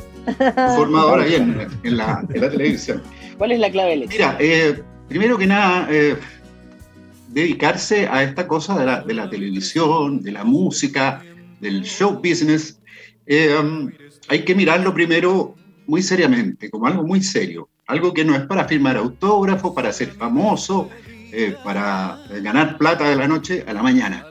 formador 0.77 1.21
ahí 1.21 1.37
en, 1.37 1.97
la, 1.97 2.27
televisión. 2.27 3.01
¿Cuál 3.39 3.53
es 3.53 3.61
la 3.61 3.71
clave, 3.71 4.09
Mira, 4.09 4.37
eh, 4.41 4.83
primero 5.09 5.39
que 5.39 5.47
nada, 5.47 5.87
eh, 5.89 6.17
dedicarse 7.29 8.09
a 8.09 8.25
esta 8.25 8.49
cosa 8.49 8.77
de 8.77 8.87
la, 8.87 9.03
de 9.03 9.15
la, 9.15 9.31
televisión, 9.31 10.21
de 10.21 10.33
la 10.33 10.43
música, 10.43 11.23
del 11.61 11.85
show 11.85 12.15
business. 12.15 12.81
Eh, 13.29 13.55
um, 13.57 13.89
hay 14.27 14.45
que 14.45 14.57
mirarlo 14.57 14.93
primero 14.93 15.55
muy 15.91 16.03
seriamente, 16.03 16.71
como 16.71 16.87
algo 16.87 17.05
muy 17.05 17.21
serio, 17.21 17.69
algo 17.89 18.15
que 18.15 18.25
no 18.25 18.37
es 18.37 18.43
para 18.43 18.65
firmar 18.67 18.97
autógrafo, 18.97 19.75
para 19.75 19.93
ser 19.93 20.13
famoso, 20.13 20.89
eh, 21.33 21.57
para 21.65 22.21
ganar 22.43 22.79
plata 22.79 23.09
de 23.09 23.17
la 23.17 23.27
noche 23.27 23.65
a 23.67 23.73
la 23.73 23.83
mañana. 23.83 24.25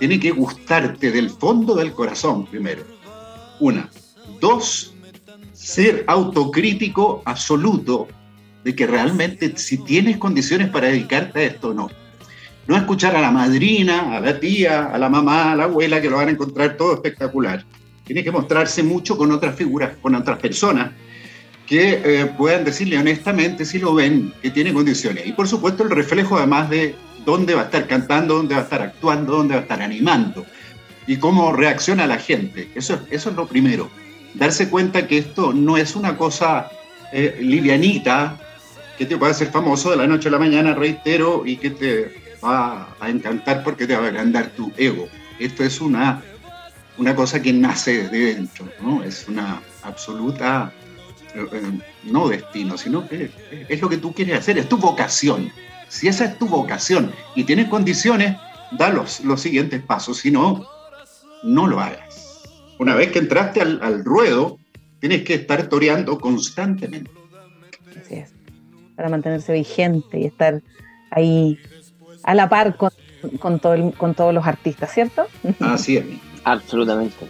Tiene 0.00 0.18
que 0.18 0.32
gustarte 0.32 1.12
del 1.12 1.30
fondo 1.30 1.76
del 1.76 1.92
corazón 1.92 2.46
primero. 2.46 2.82
Una. 3.60 3.88
Dos, 4.40 4.92
ser 5.52 6.04
autocrítico 6.08 7.22
absoluto 7.24 8.08
de 8.64 8.74
que 8.74 8.88
realmente 8.88 9.56
si 9.56 9.78
tienes 9.84 10.16
condiciones 10.16 10.68
para 10.68 10.88
dedicarte 10.88 11.38
a 11.38 11.44
esto 11.44 11.68
o 11.68 11.74
no. 11.74 11.90
No 12.66 12.76
escuchar 12.76 13.14
a 13.14 13.20
la 13.20 13.30
madrina, 13.30 14.16
a 14.16 14.20
la 14.20 14.40
tía, 14.40 14.86
a 14.86 14.98
la 14.98 15.08
mamá, 15.08 15.52
a 15.52 15.56
la 15.56 15.64
abuela, 15.64 16.00
que 16.00 16.10
lo 16.10 16.16
van 16.16 16.28
a 16.28 16.32
encontrar 16.32 16.76
todo 16.76 16.94
espectacular. 16.94 17.64
Tiene 18.04 18.22
que 18.22 18.30
mostrarse 18.30 18.82
mucho 18.82 19.16
con 19.16 19.32
otras 19.32 19.56
figuras, 19.56 19.92
con 20.00 20.14
otras 20.14 20.38
personas 20.38 20.92
que 21.66 22.02
eh, 22.04 22.26
puedan 22.36 22.64
decirle 22.64 22.98
honestamente 22.98 23.64
si 23.64 23.78
lo 23.78 23.94
ven 23.94 24.32
que 24.42 24.50
tiene 24.50 24.72
condiciones. 24.72 25.26
Y 25.26 25.32
por 25.32 25.48
supuesto 25.48 25.82
el 25.82 25.90
reflejo 25.90 26.36
además 26.36 26.68
de 26.68 26.94
dónde 27.24 27.54
va 27.54 27.62
a 27.62 27.64
estar 27.64 27.86
cantando, 27.86 28.36
dónde 28.36 28.54
va 28.54 28.60
a 28.60 28.64
estar 28.64 28.82
actuando, 28.82 29.36
dónde 29.36 29.54
va 29.54 29.60
a 29.60 29.62
estar 29.62 29.82
animando 29.82 30.44
y 31.06 31.16
cómo 31.16 31.52
reacciona 31.52 32.06
la 32.06 32.18
gente. 32.18 32.68
Eso, 32.74 33.00
es 33.10 33.26
lo 33.26 33.46
primero. 33.46 33.90
Darse 34.34 34.68
cuenta 34.68 35.06
que 35.06 35.18
esto 35.18 35.52
no 35.52 35.76
es 35.76 35.96
una 35.96 36.16
cosa 36.16 36.70
eh, 37.12 37.38
livianita, 37.40 38.38
que 38.98 39.06
te 39.06 39.16
puede 39.16 39.32
hacer 39.32 39.48
famoso 39.48 39.90
de 39.90 39.96
la 39.96 40.06
noche 40.06 40.28
a 40.28 40.32
la 40.32 40.38
mañana, 40.38 40.74
reitero, 40.74 41.44
y 41.46 41.56
que 41.56 41.70
te 41.70 42.14
va 42.42 42.88
a 43.00 43.08
encantar 43.08 43.62
porque 43.64 43.86
te 43.86 43.96
va 43.96 44.04
a 44.04 44.08
agrandar 44.08 44.50
tu 44.50 44.72
ego. 44.76 45.08
Esto 45.38 45.64
es 45.64 45.80
una, 45.80 46.22
una 46.98 47.14
cosa 47.14 47.42
que 47.42 47.52
nace 47.52 48.08
de 48.08 48.34
dentro, 48.34 48.68
¿no? 48.80 49.02
Es 49.02 49.26
una 49.28 49.60
absoluta, 49.82 50.72
eh, 51.34 51.46
eh, 51.52 51.62
no 52.04 52.28
destino, 52.28 52.78
sino 52.78 53.08
que 53.08 53.30
es 53.68 53.80
lo 53.80 53.88
que 53.88 53.96
tú 53.96 54.12
quieres 54.12 54.38
hacer, 54.38 54.58
es 54.58 54.68
tu 54.68 54.76
vocación. 54.76 55.50
Si 55.88 56.08
esa 56.08 56.24
es 56.24 56.38
tu 56.38 56.46
vocación 56.46 57.12
y 57.34 57.44
tienes 57.44 57.68
condiciones, 57.68 58.36
da 58.72 58.90
los, 58.90 59.20
los 59.20 59.40
siguientes 59.40 59.82
pasos, 59.82 60.18
si 60.18 60.30
no, 60.30 60.66
no 61.42 61.66
lo 61.66 61.80
hagas. 61.80 62.42
Una 62.78 62.94
vez 62.94 63.12
que 63.12 63.18
entraste 63.18 63.60
al, 63.60 63.80
al 63.82 64.04
ruedo, 64.04 64.58
tienes 65.00 65.22
que 65.22 65.34
estar 65.34 65.68
toreando 65.68 66.18
constantemente. 66.18 67.10
Así 68.00 68.14
es, 68.14 68.32
para 68.96 69.08
mantenerse 69.08 69.52
vigente 69.52 70.18
y 70.18 70.26
estar 70.26 70.62
ahí 71.10 71.58
a 72.24 72.34
la 72.34 72.48
par 72.48 72.76
con, 72.76 72.90
con, 73.38 73.60
todo 73.60 73.92
con 73.92 74.14
todos 74.14 74.34
los 74.34 74.46
artistas, 74.46 74.92
¿cierto? 74.92 75.26
Así 75.60 75.98
es. 75.98 76.04
Absolutamente. 76.44 77.26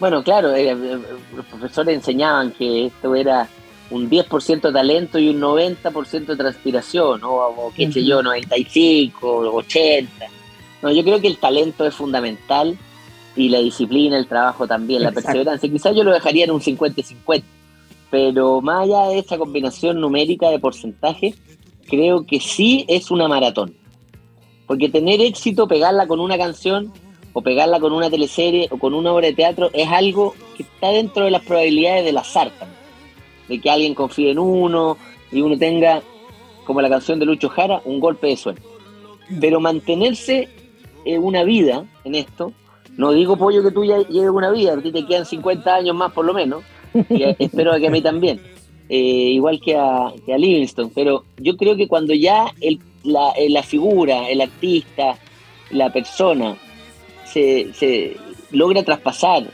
Bueno, 0.00 0.22
claro, 0.24 0.54
eh, 0.54 0.70
eh, 0.70 0.98
los 1.36 1.46
profesores 1.46 1.94
enseñaban 1.94 2.50
que 2.50 2.86
esto 2.86 3.14
era 3.14 3.48
un 3.90 4.10
10% 4.10 4.72
talento 4.72 5.18
y 5.18 5.28
un 5.28 5.40
90% 5.40 6.26
de 6.26 6.36
transpiración, 6.36 7.20
o, 7.24 7.72
qué 7.76 7.92
sé 7.92 8.04
yo, 8.04 8.22
95, 8.22 9.54
80. 9.54 10.26
No, 10.82 10.90
yo 10.90 11.04
creo 11.04 11.20
que 11.20 11.28
el 11.28 11.36
talento 11.36 11.86
es 11.86 11.94
fundamental 11.94 12.76
y 13.36 13.48
la 13.48 13.60
disciplina, 13.60 14.16
el 14.16 14.26
trabajo 14.26 14.66
también, 14.66 15.02
la 15.02 15.12
perseverancia. 15.12 15.70
Quizás 15.70 15.94
yo 15.94 16.04
lo 16.04 16.12
dejaría 16.12 16.44
en 16.44 16.50
un 16.50 16.60
50-50, 16.60 17.44
pero 18.10 18.60
más 18.60 18.84
allá 18.84 19.08
de 19.08 19.18
esa 19.18 19.38
combinación 19.38 20.00
numérica 20.00 20.50
de 20.50 20.58
porcentaje, 20.58 21.34
creo 21.88 22.26
que 22.26 22.40
sí 22.40 22.84
es 22.88 23.10
una 23.10 23.28
maratón. 23.28 23.76
Porque 24.66 24.88
tener 24.88 25.20
éxito, 25.20 25.68
pegarla 25.68 26.06
con 26.06 26.18
una 26.18 26.38
canción, 26.38 26.92
o 27.32 27.42
pegarla 27.42 27.80
con 27.80 27.92
una 27.92 28.10
teleserie, 28.10 28.68
o 28.70 28.78
con 28.78 28.94
una 28.94 29.12
obra 29.12 29.26
de 29.26 29.34
teatro, 29.34 29.70
es 29.72 29.88
algo 29.88 30.34
que 30.56 30.62
está 30.62 30.90
dentro 30.90 31.24
de 31.24 31.30
las 31.30 31.42
probabilidades 31.42 32.04
del 32.04 32.18
azar 32.18 32.50
también. 32.50 32.80
De 33.48 33.60
que 33.60 33.70
alguien 33.70 33.94
confíe 33.94 34.30
en 34.30 34.38
uno 34.38 34.96
y 35.30 35.40
uno 35.40 35.58
tenga, 35.58 36.02
como 36.64 36.80
la 36.80 36.88
canción 36.88 37.18
de 37.18 37.26
Lucho 37.26 37.48
Jara, 37.48 37.80
un 37.84 38.00
golpe 38.00 38.28
de 38.28 38.36
suerte. 38.36 38.62
Pero 39.40 39.60
mantenerse 39.60 40.48
una 41.04 41.42
vida 41.42 41.84
en 42.04 42.14
esto, 42.14 42.52
no 42.96 43.12
digo 43.12 43.36
pollo 43.36 43.62
que 43.62 43.70
tú 43.70 43.84
ya 43.84 43.98
lleves 44.08 44.30
una 44.30 44.50
vida, 44.50 44.74
a 44.74 44.80
ti 44.80 44.92
te 44.92 45.06
quedan 45.06 45.26
50 45.26 45.74
años 45.74 45.96
más 45.96 46.12
por 46.12 46.24
lo 46.24 46.34
menos, 46.34 46.62
y 47.08 47.22
espero 47.38 47.76
que 47.78 47.88
a 47.88 47.90
mí 47.90 48.02
también, 48.02 48.40
eh, 48.88 48.96
igual 48.96 49.60
que 49.60 49.76
a, 49.76 50.12
que 50.24 50.34
a 50.34 50.38
Livingston, 50.38 50.90
pero 50.94 51.24
yo 51.38 51.56
creo 51.56 51.76
que 51.76 51.88
cuando 51.88 52.14
ya 52.14 52.52
el 52.60 52.78
eh, 53.04 53.50
la, 53.50 53.62
figura, 53.64 54.28
el 54.28 54.40
artista, 54.40 55.18
la 55.70 55.92
persona, 55.92 56.56
se, 57.32 58.16
logra 58.50 58.82
traspasar 58.82 59.44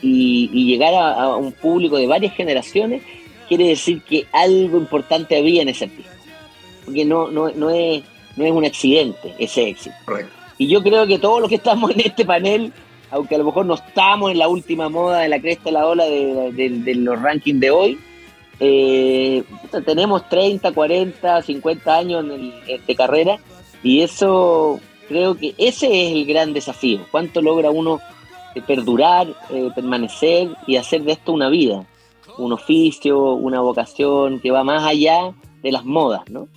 y, 0.00 0.48
llegar 0.66 0.94
a, 0.94 1.36
un 1.36 1.52
público 1.52 1.96
de 1.96 2.06
varias 2.06 2.34
generaciones, 2.34 3.02
quiere 3.48 3.68
decir 3.68 4.02
que 4.02 4.26
algo 4.32 4.78
importante 4.78 5.36
había 5.36 5.62
en 5.62 5.68
ese 5.68 5.84
artista. 5.84 6.12
Porque 6.84 7.04
no, 7.04 7.28
no, 7.30 7.50
no, 7.50 7.70
es, 7.70 8.02
no 8.36 8.44
es 8.44 8.52
un 8.52 8.64
accidente 8.64 9.34
ese 9.38 9.68
éxito. 9.68 9.94
Y 10.58 10.68
yo 10.68 10.82
creo 10.82 11.06
que 11.06 11.18
todos 11.18 11.40
los 11.40 11.48
que 11.48 11.56
estamos 11.56 11.90
en 11.92 12.00
este 12.00 12.24
panel, 12.24 12.72
aunque 13.10 13.36
a 13.36 13.38
lo 13.38 13.44
mejor 13.44 13.66
no 13.66 13.74
estamos 13.74 14.30
en 14.30 14.38
la 14.38 14.48
última 14.48 14.88
moda 14.88 15.20
de 15.20 15.28
la 15.28 15.40
cresta 15.40 15.64
de 15.64 15.72
la 15.72 15.86
ola 15.86 16.04
de 16.04 16.94
los 16.96 17.20
rankings 17.20 17.60
de 17.60 17.70
hoy, 17.70 17.98
eh, 18.64 19.42
tenemos 19.84 20.28
30, 20.28 20.70
40, 20.70 21.42
50 21.42 21.96
años 21.98 22.24
de 22.86 22.94
carrera 22.94 23.38
y 23.82 24.02
eso 24.02 24.78
creo 25.12 25.36
que 25.36 25.54
ese 25.58 25.86
es 25.86 26.12
el 26.12 26.26
gran 26.26 26.52
desafío. 26.52 27.00
¿Cuánto 27.10 27.40
logra 27.40 27.70
uno 27.70 28.00
eh, 28.54 28.62
perdurar, 28.66 29.28
eh, 29.50 29.70
permanecer 29.74 30.50
y 30.66 30.76
hacer 30.76 31.04
de 31.04 31.12
esto 31.12 31.32
una 31.32 31.48
vida? 31.48 31.86
Un 32.38 32.52
oficio, 32.52 33.34
una 33.34 33.60
vocación 33.60 34.40
que 34.40 34.50
va 34.50 34.64
más 34.64 34.82
allá 34.84 35.34
de 35.62 35.72
las 35.72 35.84
modas, 35.84 36.22
¿no? 36.30 36.48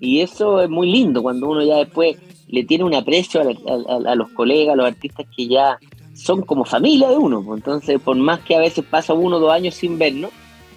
Y 0.00 0.20
eso 0.20 0.60
es 0.60 0.68
muy 0.68 0.90
lindo 0.90 1.22
cuando 1.22 1.48
uno 1.48 1.62
ya 1.62 1.76
después 1.76 2.16
le 2.48 2.64
tiene 2.64 2.84
un 2.84 2.94
aprecio 2.94 3.40
a, 3.40 4.14
los 4.14 4.28
colegas, 4.30 4.74
a 4.74 4.76
los 4.76 4.86
artistas 4.86 5.26
que 5.34 5.48
ya 5.48 5.78
son 6.14 6.42
como 6.42 6.64
familia 6.64 7.08
de 7.08 7.16
uno. 7.16 7.42
Entonces, 7.54 7.98
por 8.00 8.16
más 8.16 8.40
que 8.40 8.54
a 8.54 8.60
veces 8.60 8.84
pasa 8.84 9.14
uno 9.14 9.38
o 9.38 9.40
dos 9.40 9.52
años 9.52 9.74
sin 9.74 9.98
vernos, 9.98 10.30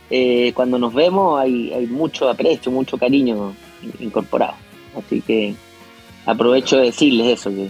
eh, 0.10 0.54
cuando 0.56 0.80
nos 0.80 0.94
vemos 0.94 1.40
hay, 1.40 1.74
hay 1.74 1.88
mucho 1.88 2.30
aprecio, 2.30 2.72
mucho 2.72 2.98
cariño 2.98 3.54
incorporado. 4.00 4.56
Así 4.96 5.22
que 5.22 5.56
aprovecho 6.28 6.78
de 6.78 6.84
decirles 6.84 7.40
eso, 7.40 7.50
que, 7.50 7.70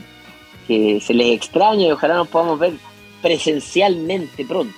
que 0.67 0.99
se 0.99 1.13
les 1.13 1.37
extraña 1.37 1.87
y 1.87 1.91
ojalá 1.91 2.15
nos 2.15 2.27
podamos 2.27 2.59
ver 2.59 2.73
presencialmente 3.21 4.43
pronto. 4.43 4.75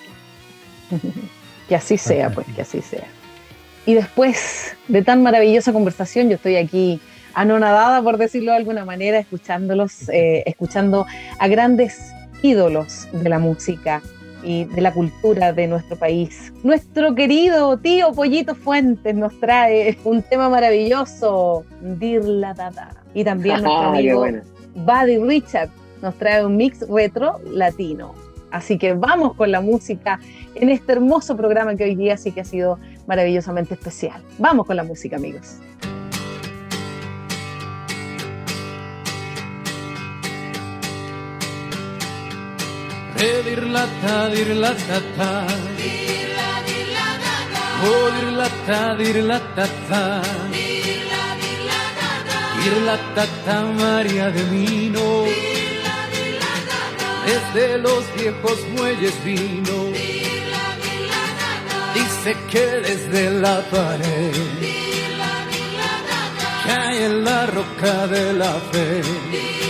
que 1.67 1.75
así 1.75 1.97
sea, 1.97 2.29
pues, 2.29 2.45
que 2.55 2.61
así 2.61 2.81
sea. 2.81 3.07
Y 3.85 3.93
después 3.95 4.75
de 4.87 5.01
tan 5.01 5.23
maravillosa 5.23 5.73
conversación, 5.73 6.29
yo 6.29 6.35
estoy 6.35 6.57
aquí 6.57 6.99
anonadada, 7.33 8.01
por 8.01 8.17
decirlo 8.17 8.51
de 8.51 8.57
alguna 8.57 8.85
manera, 8.85 9.17
escuchándolos, 9.17 10.09
eh, 10.09 10.43
escuchando 10.45 11.05
a 11.39 11.47
grandes 11.47 12.11
ídolos 12.43 13.07
de 13.11 13.29
la 13.29 13.39
música, 13.39 14.01
y 14.43 14.65
de 14.65 14.81
la 14.81 14.93
cultura 14.93 15.53
de 15.53 15.67
nuestro 15.67 15.97
país. 15.97 16.53
Nuestro 16.63 17.15
querido 17.15 17.77
tío 17.77 18.13
Pollito 18.13 18.55
Fuentes 18.55 19.15
nos 19.15 19.37
trae 19.39 19.97
un 20.03 20.21
tema 20.21 20.49
maravilloso, 20.49 21.63
Dirla 21.81 22.53
Dada. 22.53 22.91
Y 23.13 23.23
también 23.23 23.55
nuestro 23.63 23.89
amigo 23.89 24.25
Buddy 24.75 25.17
Richard 25.17 25.69
nos 26.01 26.15
trae 26.15 26.45
un 26.45 26.57
mix 26.57 26.87
retro 26.87 27.39
latino. 27.51 28.13
Así 28.51 28.77
que 28.77 28.93
vamos 28.93 29.35
con 29.35 29.51
la 29.51 29.61
música 29.61 30.19
en 30.55 30.69
este 30.69 30.93
hermoso 30.93 31.37
programa 31.37 31.75
que 31.75 31.83
hoy 31.83 31.95
día 31.95 32.17
sí 32.17 32.31
que 32.31 32.41
ha 32.41 32.45
sido 32.45 32.79
maravillosamente 33.07 33.75
especial. 33.75 34.21
Vamos 34.37 34.65
con 34.65 34.75
la 34.75 34.83
música, 34.83 35.17
amigos. 35.17 35.57
Dir 43.49 43.63
la 43.75 43.85
ta 44.01 44.17
dir 44.33 44.49
la 44.63 44.71
ta 44.87 44.99
oh 47.89 48.05
dir 48.15 48.29
la 48.39 48.49
ta 48.67 48.81
dir 48.99 49.17
la 49.29 49.39
ta 49.55 49.65
ta 49.89 50.03
dir 50.55 50.99
la 51.11 51.23
dir 52.59 52.75
la 52.87 52.97
ta 53.15 53.57
María 53.81 54.27
de 54.35 54.43
Mino. 54.53 55.07
Dir 55.29 55.71
la 55.85 55.97
dir 56.13 56.31
la 56.41 56.53
ta 56.69 56.81
ta 56.99 57.09
desde 57.29 57.65
los 57.85 58.03
viejos 58.17 58.59
muelles 58.75 59.15
vino. 59.27 59.79
Dice 61.97 62.31
que 62.51 62.65
desde 62.87 63.23
la 63.43 63.55
pared. 63.73 64.35
Cae 66.65 67.05
en 67.05 67.15
la 67.27 67.39
roca 67.55 67.95
de 68.15 68.25
la 68.41 68.53
fe 68.71 69.68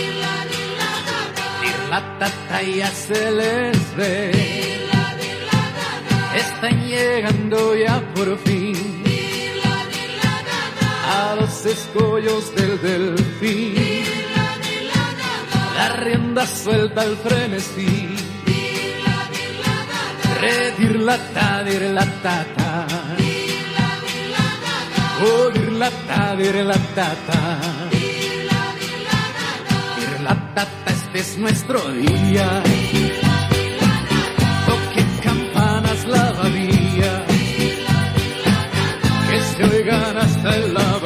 la 1.90 2.00
tata 2.18 2.62
ya 2.62 2.90
se 2.90 3.30
les 3.32 3.96
ve. 3.96 4.30
Están 6.42 6.76
llegando 6.88 7.74
ya 7.74 8.00
por 8.14 8.38
fin 8.38 9.02
a 11.18 11.34
los 11.34 11.66
escollos 11.66 12.54
del 12.54 12.80
delfín. 12.80 14.04
La 15.76 15.88
rienda 16.04 16.46
suelta 16.46 17.00
al 17.02 17.16
frenesí. 17.16 18.14
Redir 20.40 21.00
la 21.00 21.18
ta, 21.34 21.64
dir 21.64 21.82
tata 30.64 30.90
este 30.92 31.18
es 31.20 31.38
nuestro 31.38 31.80
día. 31.92 32.62
Toquen 34.66 35.10
campanas 35.22 36.06
la 36.06 36.32
bahía, 36.32 37.24
que 39.28 39.40
se 39.40 39.64
oigan 39.64 40.16
hasta 40.16 40.56
en 40.56 40.74
la 40.74 40.98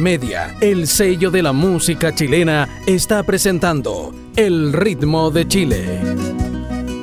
Master 0.00 0.02
Media, 0.02 0.56
el 0.60 0.86
sello 0.86 1.30
de 1.30 1.42
la 1.42 1.52
música 1.52 2.14
chilena, 2.14 2.68
está 2.86 3.22
presentando 3.22 4.14
El 4.36 4.72
ritmo 4.72 5.30
de 5.30 5.46
Chile. 5.46 5.84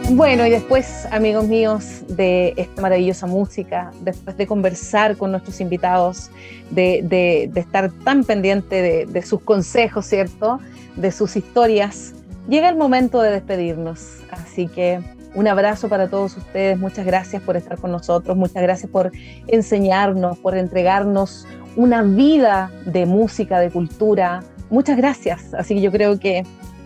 Bueno, 0.10 0.46
y 0.46 0.50
después, 0.50 1.06
amigos 1.12 1.48
míos, 1.48 2.04
de 2.08 2.54
esta 2.58 2.82
maravillosa 2.82 3.28
música, 3.28 3.92
después 4.02 4.38
de 4.38 4.48
conversar 4.48 5.16
con 5.18 5.32
nuestros 5.32 5.62
invitados, 5.62 6.32
de 6.72 7.52
estar 7.56 7.92
tan 8.04 8.24
pendiente 8.24 8.82
de, 8.82 9.06
de 9.06 9.22
sus 9.22 9.42
consejos, 9.42 10.06
¿cierto? 10.06 10.60
De 10.96 11.12
sus 11.12 11.36
historias, 11.36 12.14
llega 12.50 12.70
el 12.70 12.78
momento 12.78 13.22
de 13.22 13.32
despedirnos. 13.32 14.22
Así 14.32 14.68
que 14.68 15.00
un 15.36 15.48
abrazo 15.48 15.88
para 15.88 16.10
todos 16.10 16.36
ustedes, 16.36 16.80
muchas 16.80 17.06
gracias 17.06 17.44
por 17.44 17.58
estar 17.58 17.78
con 17.78 17.92
nosotros, 17.92 18.36
muchas 18.36 18.64
gracias 18.64 18.90
por 18.90 19.12
enseñarnos, 19.48 20.38
por 20.40 20.58
entregarnos 20.58 21.46
una 21.78 22.02
vida 22.02 22.72
de 22.86 23.06
música, 23.06 23.60
de 23.60 23.70
cultura. 23.70 24.44
Muchas 24.70 24.98
gracias. 24.98 25.54
Así 25.54 25.76
que 25.76 25.82
yo 25.82 25.92
creo 25.92 26.20
que 26.20 26.44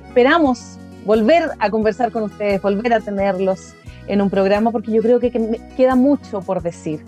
esperamos 0.08 0.78
volver 1.06 1.50
a 1.58 1.72
conversar 1.72 2.12
con 2.12 2.24
ustedes, 2.24 2.62
volver 2.62 2.94
a 2.94 3.00
tenerlos 3.00 3.74
en 4.08 4.22
un 4.22 4.30
programa, 4.30 4.72
porque 4.72 4.92
yo 4.92 5.02
creo 5.02 5.20
que, 5.20 5.32
queda 5.76 5.96
mucho 5.96 6.42
por 6.42 6.62
decir. 6.62 7.04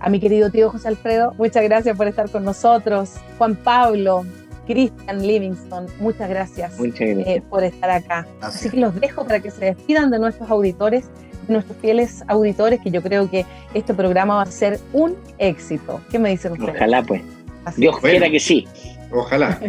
A 0.00 0.10
mi 0.10 0.20
querido 0.20 0.50
tío 0.50 0.70
José 0.70 0.88
Alfredo, 0.88 1.34
muchas 1.38 1.62
gracias 1.64 1.96
por 1.96 2.06
estar 2.06 2.28
con 2.30 2.44
nosotros. 2.44 3.14
Juan 3.38 3.56
Pablo, 3.56 4.24
Christian 4.66 5.26
Livingston, 5.26 5.86
muchas 5.98 6.28
gracias 6.28 6.78
Muchas 6.78 7.08
gracias. 7.08 7.26
eh, 7.26 7.42
por 7.48 7.64
estar 7.64 7.90
acá. 7.90 8.26
Gracias. 8.40 8.56
Así 8.56 8.70
que 8.70 8.76
los 8.78 8.94
dejo 9.00 9.24
para 9.24 9.40
que 9.40 9.50
se 9.50 9.66
despidan 9.66 10.10
de 10.10 10.18
nuestros 10.18 10.50
auditores, 10.50 11.10
nuestros 11.48 11.76
fieles 11.78 12.22
auditores, 12.28 12.80
que 12.80 12.90
yo 12.90 13.02
creo 13.02 13.30
que 13.30 13.44
este 13.74 13.94
programa 13.94 14.36
va 14.36 14.42
a 14.42 14.46
ser 14.46 14.80
un 14.92 15.14
éxito. 15.38 16.00
¿Qué 16.10 16.18
me 16.18 16.30
dicen 16.30 16.52
ustedes? 16.52 16.74
Ojalá, 16.76 17.02
pues. 17.02 17.22
Así 17.64 17.80
Dios 17.82 18.00
Bueno. 18.00 18.18
quiera 18.18 18.30
que 18.30 18.40
sí. 18.40 18.66
Ojalá. 19.10 19.60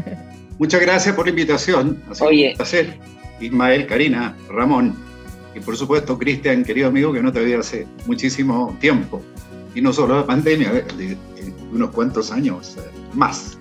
Muchas 0.57 0.81
gracias 0.81 1.15
por 1.15 1.25
la 1.25 1.29
invitación. 1.31 2.01
Ha 2.09 2.15
sido 2.15 2.27
Oye. 2.27 2.49
un 2.51 2.57
placer. 2.57 2.97
Ismael, 3.39 3.87
Karina, 3.87 4.35
Ramón 4.49 4.95
y 5.55 5.61
por 5.61 5.77
supuesto 5.77 6.17
Cristian, 6.17 6.63
querido 6.63 6.89
amigo, 6.89 7.13
que 7.13 7.23
no 7.23 7.31
te 7.31 7.39
veía 7.39 7.59
hace 7.59 7.87
muchísimo 8.05 8.75
tiempo. 8.81 9.21
Y 9.73 9.81
no 9.81 9.93
solo 9.93 10.17
la 10.17 10.25
pandemia, 10.25 10.71
de, 10.71 10.81
de 10.81 11.17
unos 11.71 11.91
cuantos 11.91 12.31
años 12.31 12.75
eh, 12.77 12.81
más. 13.13 13.57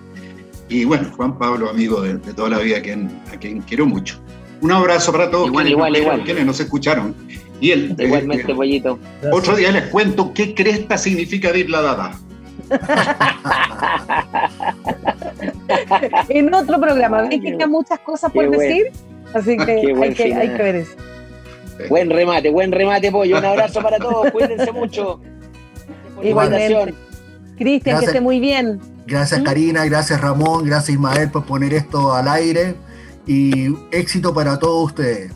Y 0.69 0.85
bueno, 0.85 1.11
Juan 1.17 1.39
Pablo, 1.39 1.71
amigo 1.71 2.03
de, 2.03 2.15
de 2.19 2.35
toda 2.35 2.49
la 2.51 2.59
vida, 2.59 2.79
a 2.79 2.83
quien, 2.83 3.09
a 3.33 3.37
quien 3.39 3.61
quiero 3.61 3.87
mucho. 3.87 4.19
Un 4.61 4.73
abrazo 4.73 5.13
para 5.13 5.31
todos 5.31 5.47
Igual, 5.47 5.65
quienes, 5.67 5.73
igual, 5.79 5.93
nos, 5.93 6.01
igual. 6.01 6.25
quienes 6.25 6.47
nos 6.47 6.61
escucharon. 6.61 7.15
Y 7.61 7.73
el, 7.73 7.97
Igualmente, 7.99 8.53
eh, 8.53 8.55
pollito. 8.55 8.99
Gracias. 9.21 9.35
otro 9.35 9.57
día 9.57 9.73
les 9.73 9.87
cuento 9.87 10.33
qué 10.33 10.55
cresta 10.55 10.97
significa 10.97 11.51
Dirla 11.53 11.83
Dada. 11.83 12.13
en 16.29 16.55
otro 16.55 16.81
programa. 16.81 17.23
Ven 17.23 17.41
que 17.41 17.57
quedan 17.57 17.71
muchas 17.71 17.99
cosas 18.01 18.33
qué 18.33 18.41
por 18.41 18.49
buen- 18.49 18.61
decir, 18.61 18.93
así 19.35 19.57
que, 19.67 19.95
hay, 20.03 20.15
que 20.15 20.35
hay 20.35 20.49
ver 20.49 20.77
eso. 20.77 20.93
Buen 21.89 22.11
remate, 22.11 22.51
buen 22.51 22.73
remate, 22.73 23.11
pollo. 23.11 23.39
Un 23.39 23.45
abrazo 23.45 23.81
para 23.81 23.99
todos. 23.99 24.31
Cuídense 24.33 24.73
mucho. 24.73 25.21
La 26.23 26.29
Igualmente. 26.29 26.95
Cristian, 27.57 27.83
que 27.83 27.91
Gracias. 27.91 28.09
esté 28.11 28.21
muy 28.21 28.41
bien. 28.41 28.81
Gracias 29.07 29.41
¿Mm? 29.41 29.45
Karina, 29.45 29.85
gracias 29.87 30.21
Ramón, 30.21 30.65
gracias 30.65 30.91
Ismael 30.91 31.31
por 31.31 31.45
poner 31.45 31.73
esto 31.73 32.13
al 32.13 32.29
aire 32.29 32.75
y 33.27 33.75
éxito 33.91 34.35
para 34.35 34.59
todos 34.59 34.87
ustedes. 34.87 35.33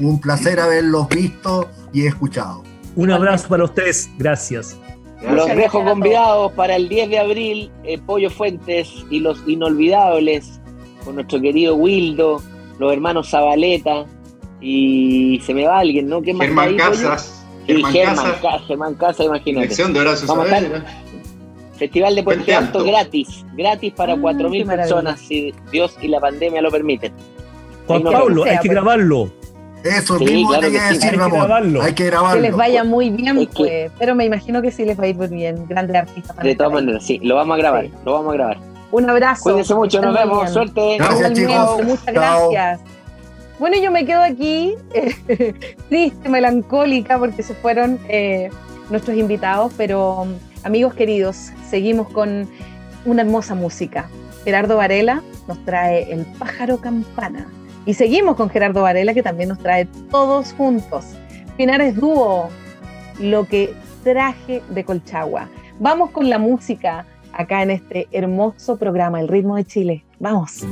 Un 0.00 0.20
placer 0.20 0.60
haberlos 0.60 1.08
visto 1.08 1.68
y 1.92 2.06
escuchado. 2.06 2.62
Un 2.96 3.10
abrazo 3.10 3.48
para 3.48 3.64
ustedes. 3.64 4.10
Gracias. 4.18 4.76
Los 5.22 5.46
dejo 5.48 5.84
convidados 5.84 6.52
para 6.52 6.76
el 6.76 6.88
10 6.88 7.10
de 7.10 7.18
abril, 7.18 7.70
eh, 7.84 7.98
Pollo 7.98 8.30
Fuentes 8.30 8.90
y 9.10 9.20
los 9.20 9.42
inolvidables, 9.46 10.60
con 11.04 11.16
nuestro 11.16 11.40
querido 11.40 11.74
Wildo, 11.76 12.42
los 12.78 12.92
hermanos 12.92 13.28
Zabaleta, 13.30 14.06
y 14.62 15.40
se 15.44 15.52
me 15.52 15.66
va 15.66 15.80
alguien, 15.80 16.08
¿no? 16.08 16.22
¿Quién 16.22 16.36
más 16.38 16.48
está 16.48 16.62
Germán 16.62 16.68
ahí? 16.68 16.90
Casas. 16.90 17.44
Y 17.66 17.72
Germán 17.74 17.92
Germán 17.92 18.16
Casas. 18.40 18.66
Germán 18.66 18.94
Casas, 18.94 19.26
imagínate. 19.26 19.62
Dirección 19.64 19.92
de 19.92 20.00
Horacio 20.00 20.26
Vamos 20.26 20.50
a 20.50 20.58
estar-. 20.58 20.84
Festival 21.76 22.14
de 22.14 22.22
Puente 22.22 22.54
Alto 22.54 22.84
gratis, 22.84 23.44
gratis 23.56 23.92
para 23.94 24.12
Ah, 24.12 24.16
4.000 24.16 24.50
qué 24.52 24.64
maravilla. 24.64 24.76
personas, 24.76 25.20
si 25.20 25.54
Dios 25.72 25.96
y 26.02 26.08
la 26.08 26.20
pandemia 26.20 26.60
lo 26.62 26.70
permiten. 26.70 27.12
Juan 27.86 28.02
Pablo, 28.02 28.44
hay 28.44 28.58
que 28.58 28.68
grabarlo. 28.68 29.30
Eso 29.84 30.18
Sí, 30.18 30.24
mismo 30.24 30.48
claro 30.50 30.70
que 30.70 30.78
sí. 30.78 30.84
Hay 30.84 30.98
que 30.98 31.10
grabarlo. 31.16 31.82
Hay 31.82 31.94
que 31.94 32.10
les 32.40 32.56
vaya 32.56 32.84
muy 32.84 33.10
bien, 33.10 33.38
Es 33.38 33.48
que- 33.48 33.54
pues, 33.56 33.92
pero 33.98 34.14
me 34.14 34.24
imagino 34.24 34.60
que 34.62 34.70
sí 34.70 34.84
les 34.84 34.98
va 34.98 35.04
a 35.04 35.08
ir 35.08 35.16
muy 35.16 35.28
bien. 35.28 35.66
Grandes 35.68 35.96
artistas. 35.96 36.36
De 36.36 36.54
todas 36.54 36.72
maneras, 36.72 37.04
sí, 37.04 37.18
lo 37.22 37.36
vamos 37.36 37.54
a 37.54 37.58
grabar, 37.58 37.84
Sí. 37.86 37.92
lo 38.04 38.12
vamos 38.14 38.30
a 38.32 38.34
grabar. 38.36 38.58
Un 38.92 39.08
abrazo. 39.08 39.42
Cuídense 39.44 39.74
mucho, 39.74 40.02
nos 40.02 40.14
vemos, 40.14 40.40
bien. 40.40 40.52
suerte. 40.52 40.96
Gracias, 40.98 41.32
chicos. 41.32 41.84
Muchas 41.84 42.14
Chao. 42.14 42.50
gracias. 42.50 42.80
Bueno, 43.58 43.76
yo 43.82 43.90
me 43.90 44.04
quedo 44.06 44.22
aquí 44.22 44.74
eh, 44.94 45.54
triste, 45.88 46.28
melancólica, 46.28 47.18
porque 47.18 47.42
se 47.42 47.54
fueron 47.54 47.98
eh, 48.08 48.50
nuestros 48.90 49.16
invitados, 49.16 49.72
pero 49.76 50.26
amigos 50.64 50.94
queridos, 50.94 51.50
seguimos 51.68 52.08
con 52.08 52.48
una 53.04 53.22
hermosa 53.22 53.54
música. 53.54 54.08
Gerardo 54.44 54.76
Varela 54.78 55.22
nos 55.46 55.62
trae 55.64 56.10
El 56.12 56.24
pájaro 56.38 56.78
campana. 56.78 57.46
Y 57.90 57.94
seguimos 57.94 58.36
con 58.36 58.48
Gerardo 58.48 58.82
Varela, 58.82 59.14
que 59.14 59.22
también 59.24 59.48
nos 59.48 59.58
trae 59.58 59.84
todos 60.12 60.52
juntos. 60.52 61.06
Pinares 61.56 61.96
Dúo, 61.96 62.48
lo 63.18 63.46
que 63.46 63.74
traje 64.04 64.62
de 64.68 64.84
Colchagua. 64.84 65.48
Vamos 65.80 66.12
con 66.12 66.30
la 66.30 66.38
música 66.38 67.04
acá 67.32 67.64
en 67.64 67.72
este 67.72 68.06
hermoso 68.12 68.76
programa, 68.76 69.18
El 69.18 69.26
ritmo 69.26 69.56
de 69.56 69.64
Chile. 69.64 70.04
Vamos. 70.20 70.64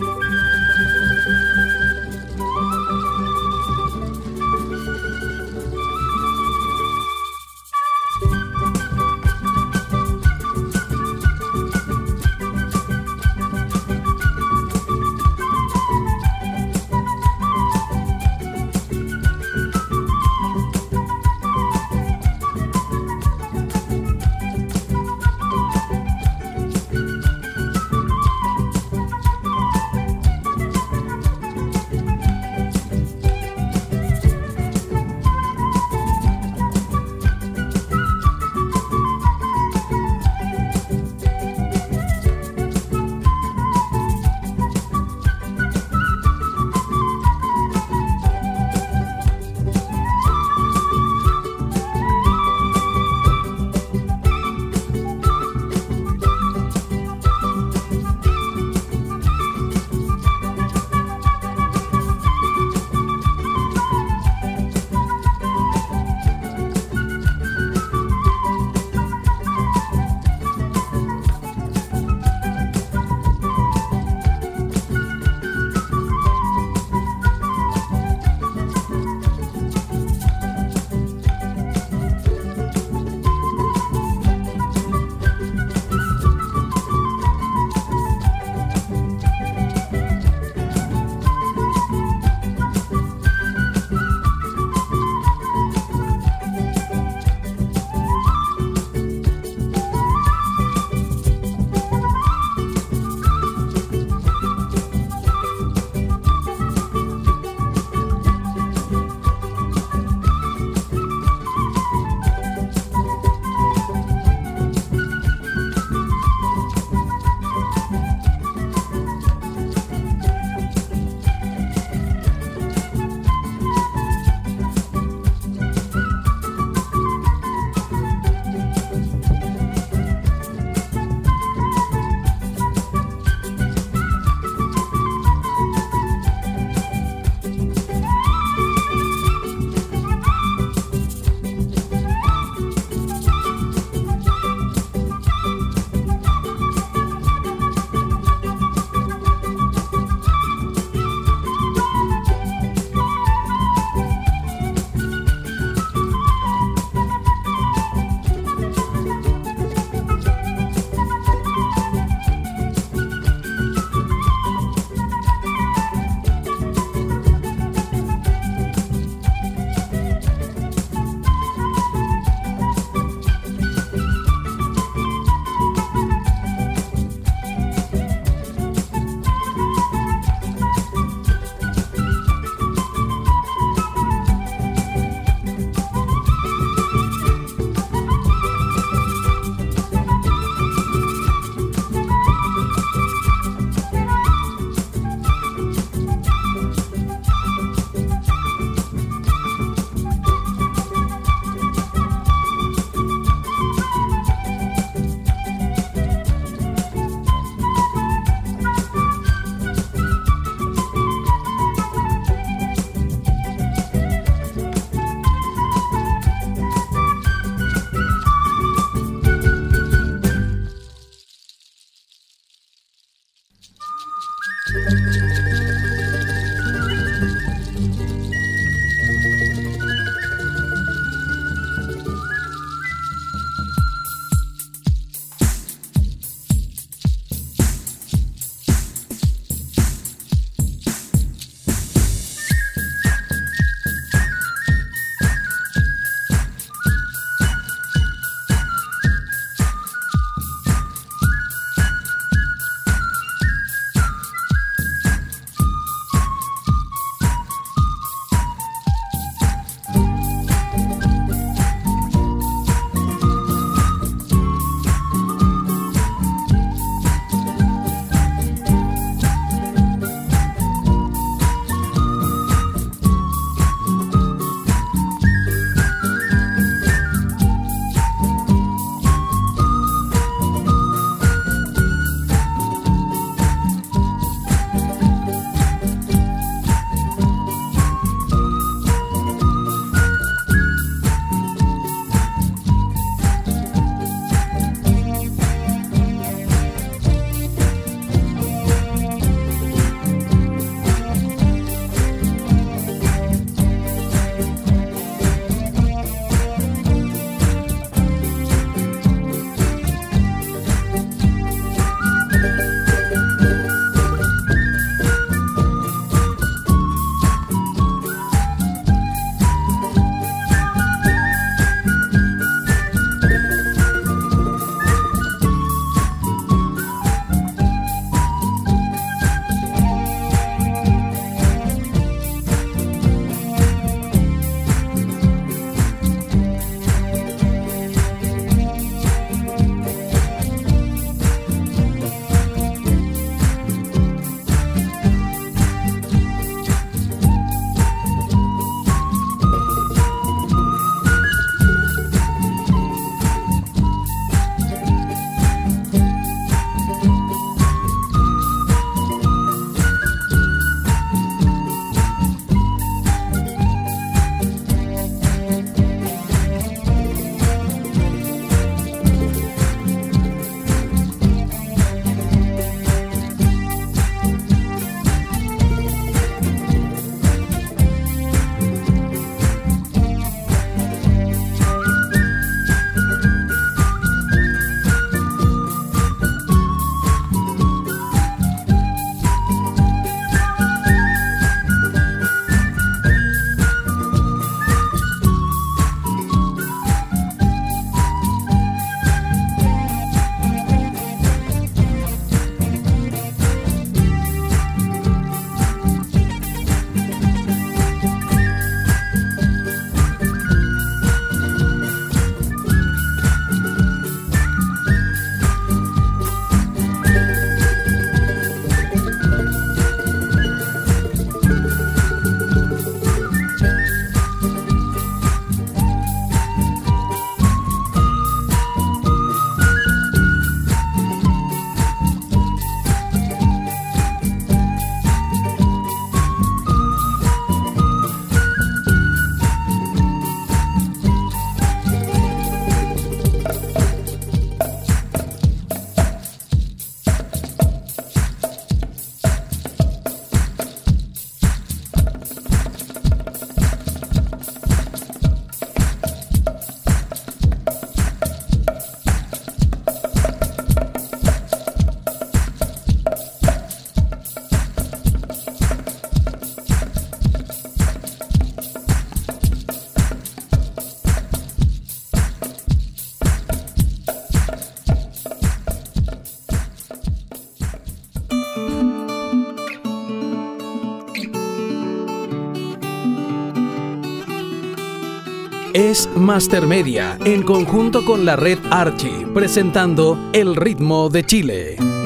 Master 486.20 486.66
Media 486.66 487.18
en 487.24 487.42
conjunto 487.42 488.04
con 488.04 488.24
la 488.24 488.36
red 488.36 488.58
Archie 488.70 489.26
presentando 489.32 490.30
El 490.32 490.56
ritmo 490.56 491.08
de 491.08 491.24
Chile. 491.24 491.97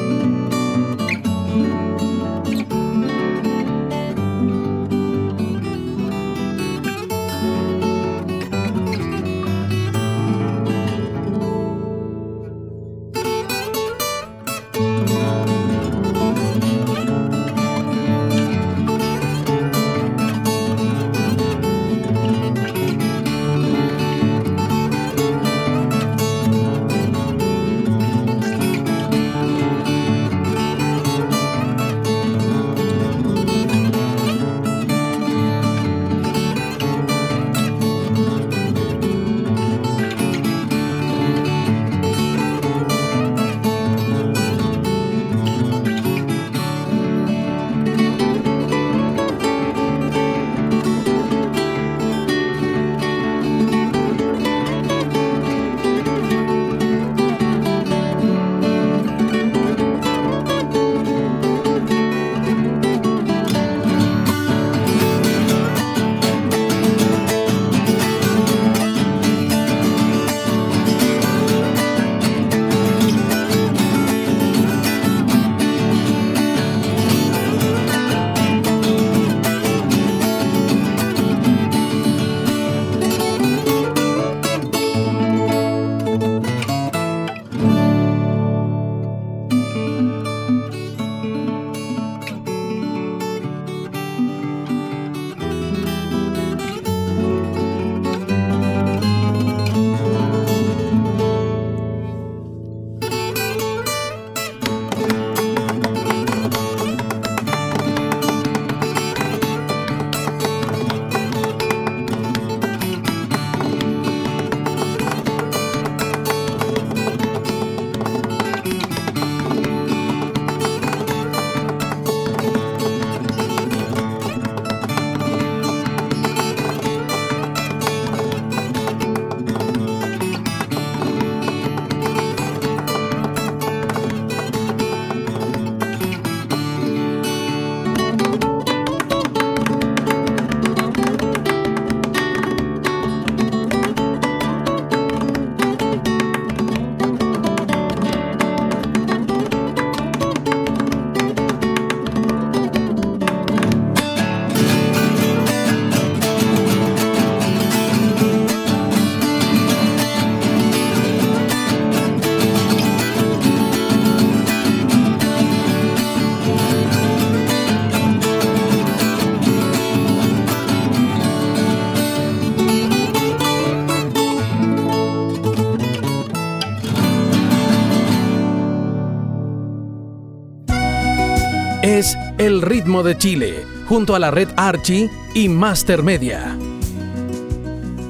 De 183.03 183.17
Chile, 183.17 183.65
junto 183.89 184.15
a 184.15 184.19
la 184.19 184.31
red 184.31 184.47
Archie 184.55 185.09
y 185.35 185.49
Master 185.49 186.03
Media. 186.03 186.57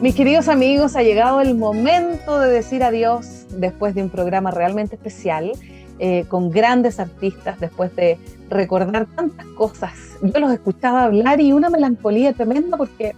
Mis 0.01 0.13
queridos 0.13 0.47
amigos, 0.47 0.95
ha 0.95 1.01
llegado 1.01 1.41
el 1.41 1.55
momento 1.55 2.39
de 2.39 2.51
decir 2.51 2.83
adiós 2.83 3.45
después 3.49 3.95
de 3.95 4.03
un 4.03 4.09
programa 4.09 4.51
realmente 4.51 4.95
especial, 4.95 5.51
eh, 5.97 6.25
con 6.27 6.51
grandes 6.51 6.99
artistas, 6.99 7.59
después 7.59 7.95
de 7.95 8.19
recordar 8.49 9.07
tantas 9.07 9.47
cosas. 9.57 9.93
Yo 10.21 10.39
los 10.39 10.51
escuchaba 10.51 11.05
hablar 11.05 11.41
y 11.41 11.53
una 11.53 11.71
melancolía 11.71 12.33
tremenda 12.33 12.77
porque 12.77 13.15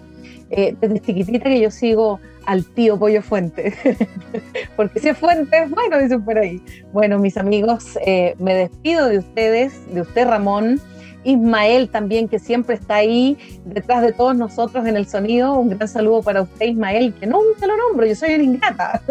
eh, 0.52 0.76
desde 0.80 1.02
chiquitita 1.02 1.50
que 1.50 1.60
yo 1.60 1.72
sigo 1.72 2.22
al 2.46 2.64
tío 2.64 2.98
Pollo 2.98 3.22
Fuente, 3.22 3.74
porque 4.78 5.00
si 5.02 5.10
es 5.10 5.20
bueno, 5.20 6.00
dicen 6.00 6.24
por 6.24 6.38
ahí. 6.38 6.62
Bueno, 6.94 7.20
mis 7.20 7.36
amigos, 7.36 7.98
eh, 8.06 8.36
me 8.40 8.54
despido 8.54 9.08
de 9.08 9.18
ustedes, 9.18 9.74
de 9.94 10.02
usted 10.02 10.26
Ramón, 10.26 10.80
Ismael 11.26 11.90
también, 11.90 12.30
que 12.30 12.40
siempre 12.40 12.76
está 12.76 12.96
ahí 12.96 13.38
detrás 13.66 14.02
de 14.02 14.14
todos 14.14 14.36
nosotros 14.36 14.86
en 14.86 14.96
el 14.96 15.08
sonido. 15.08 15.54
Un 15.60 15.70
gran 15.70 15.88
saludo 15.88 16.22
para 16.22 16.44
usted, 16.44 16.68
Ismael, 16.68 17.14
que 17.14 17.28
nunca 17.28 17.68
lo 17.68 17.76
nombro, 17.76 18.06
yo 18.06 18.16
soy 18.16 18.36
una 18.36 18.44
ingrata. 18.44 19.02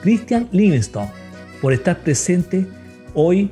Cristian 0.02 0.48
Livingstone 0.52 1.10
por 1.60 1.72
estar 1.72 1.98
presente 2.00 2.66
hoy 3.14 3.50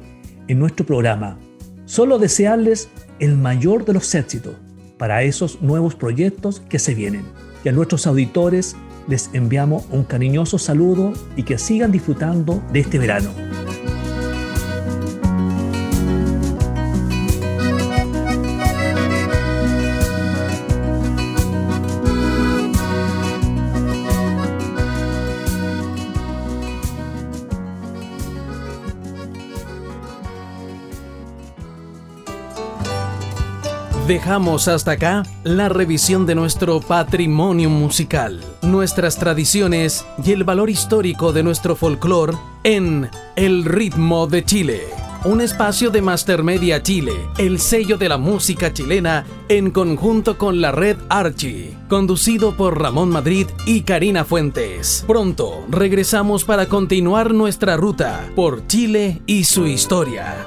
en 0.49 0.59
nuestro 0.59 0.85
programa. 0.87 1.39
Solo 1.85 2.19
desearles 2.19 2.89
el 3.19 3.37
mayor 3.37 3.85
de 3.85 3.95
los 3.95 4.15
éxitos 4.15 4.55
para 4.99 5.23
esos 5.23 5.61
nuevos 5.63 5.95
proyectos 5.95 6.63
que 6.69 6.79
se 6.79 6.95
vienen. 6.95 7.25
Y 7.65 7.69
a 7.69 7.73
nuestros 7.73 8.07
auditores 8.07 8.77
les 9.09 9.31
enviamos 9.33 9.85
un 9.91 10.05
cariñoso 10.05 10.59
saludo 10.59 11.13
y 11.37 11.43
que 11.43 11.59
sigan 11.59 11.93
disfrutando 11.93 12.63
de 12.73 12.81
este 12.81 12.99
verano. 12.99 13.31
Dejamos 34.07 34.69
hasta 34.69 34.93
acá 34.93 35.23
la 35.45 35.71
revisión 35.71 36.27
de 36.27 36.35
nuestro 36.35 36.81
patrimonio 36.81 37.71
musical, 37.71 38.45
nuestras 38.61 39.19
tradiciones 39.19 40.05
y 40.23 40.33
el 40.33 40.45
valor 40.45 40.69
histórico 40.69 41.33
de 41.33 41.43
nuestro 41.43 41.75
folclore 41.75 42.37
en 42.65 43.09
El 43.35 43.65
ritmo 43.65 44.27
de 44.27 44.45
Chile. 44.45 44.83
Un 45.25 45.41
espacio 45.41 45.89
de 45.89 46.03
Master 46.03 46.43
Media 46.43 46.83
Chile, 46.83 47.15
el 47.39 47.59
sello 47.59 47.97
de 47.97 48.11
la 48.11 48.19
música 48.19 48.75
chilena 48.75 49.25
en 49.49 49.71
conjunto 49.71 50.37
con 50.37 50.61
la 50.61 50.71
red 50.71 50.99
Archie, 51.09 51.75
conducido 51.89 52.59
por 52.59 52.79
Ramón 52.79 53.09
Madrid 53.09 53.47
y 53.65 53.81
Karina 53.85 54.27
Fuentes. 54.27 55.03
Pronto 55.07 55.65
regresamos 55.71 56.45
para 56.45 56.67
continuar 56.67 57.33
nuestra 57.33 57.79
ruta 57.79 58.29
por 58.37 58.67
Chile 58.67 59.23
y 59.25 59.45
su 59.45 59.67
historia. 59.67 60.47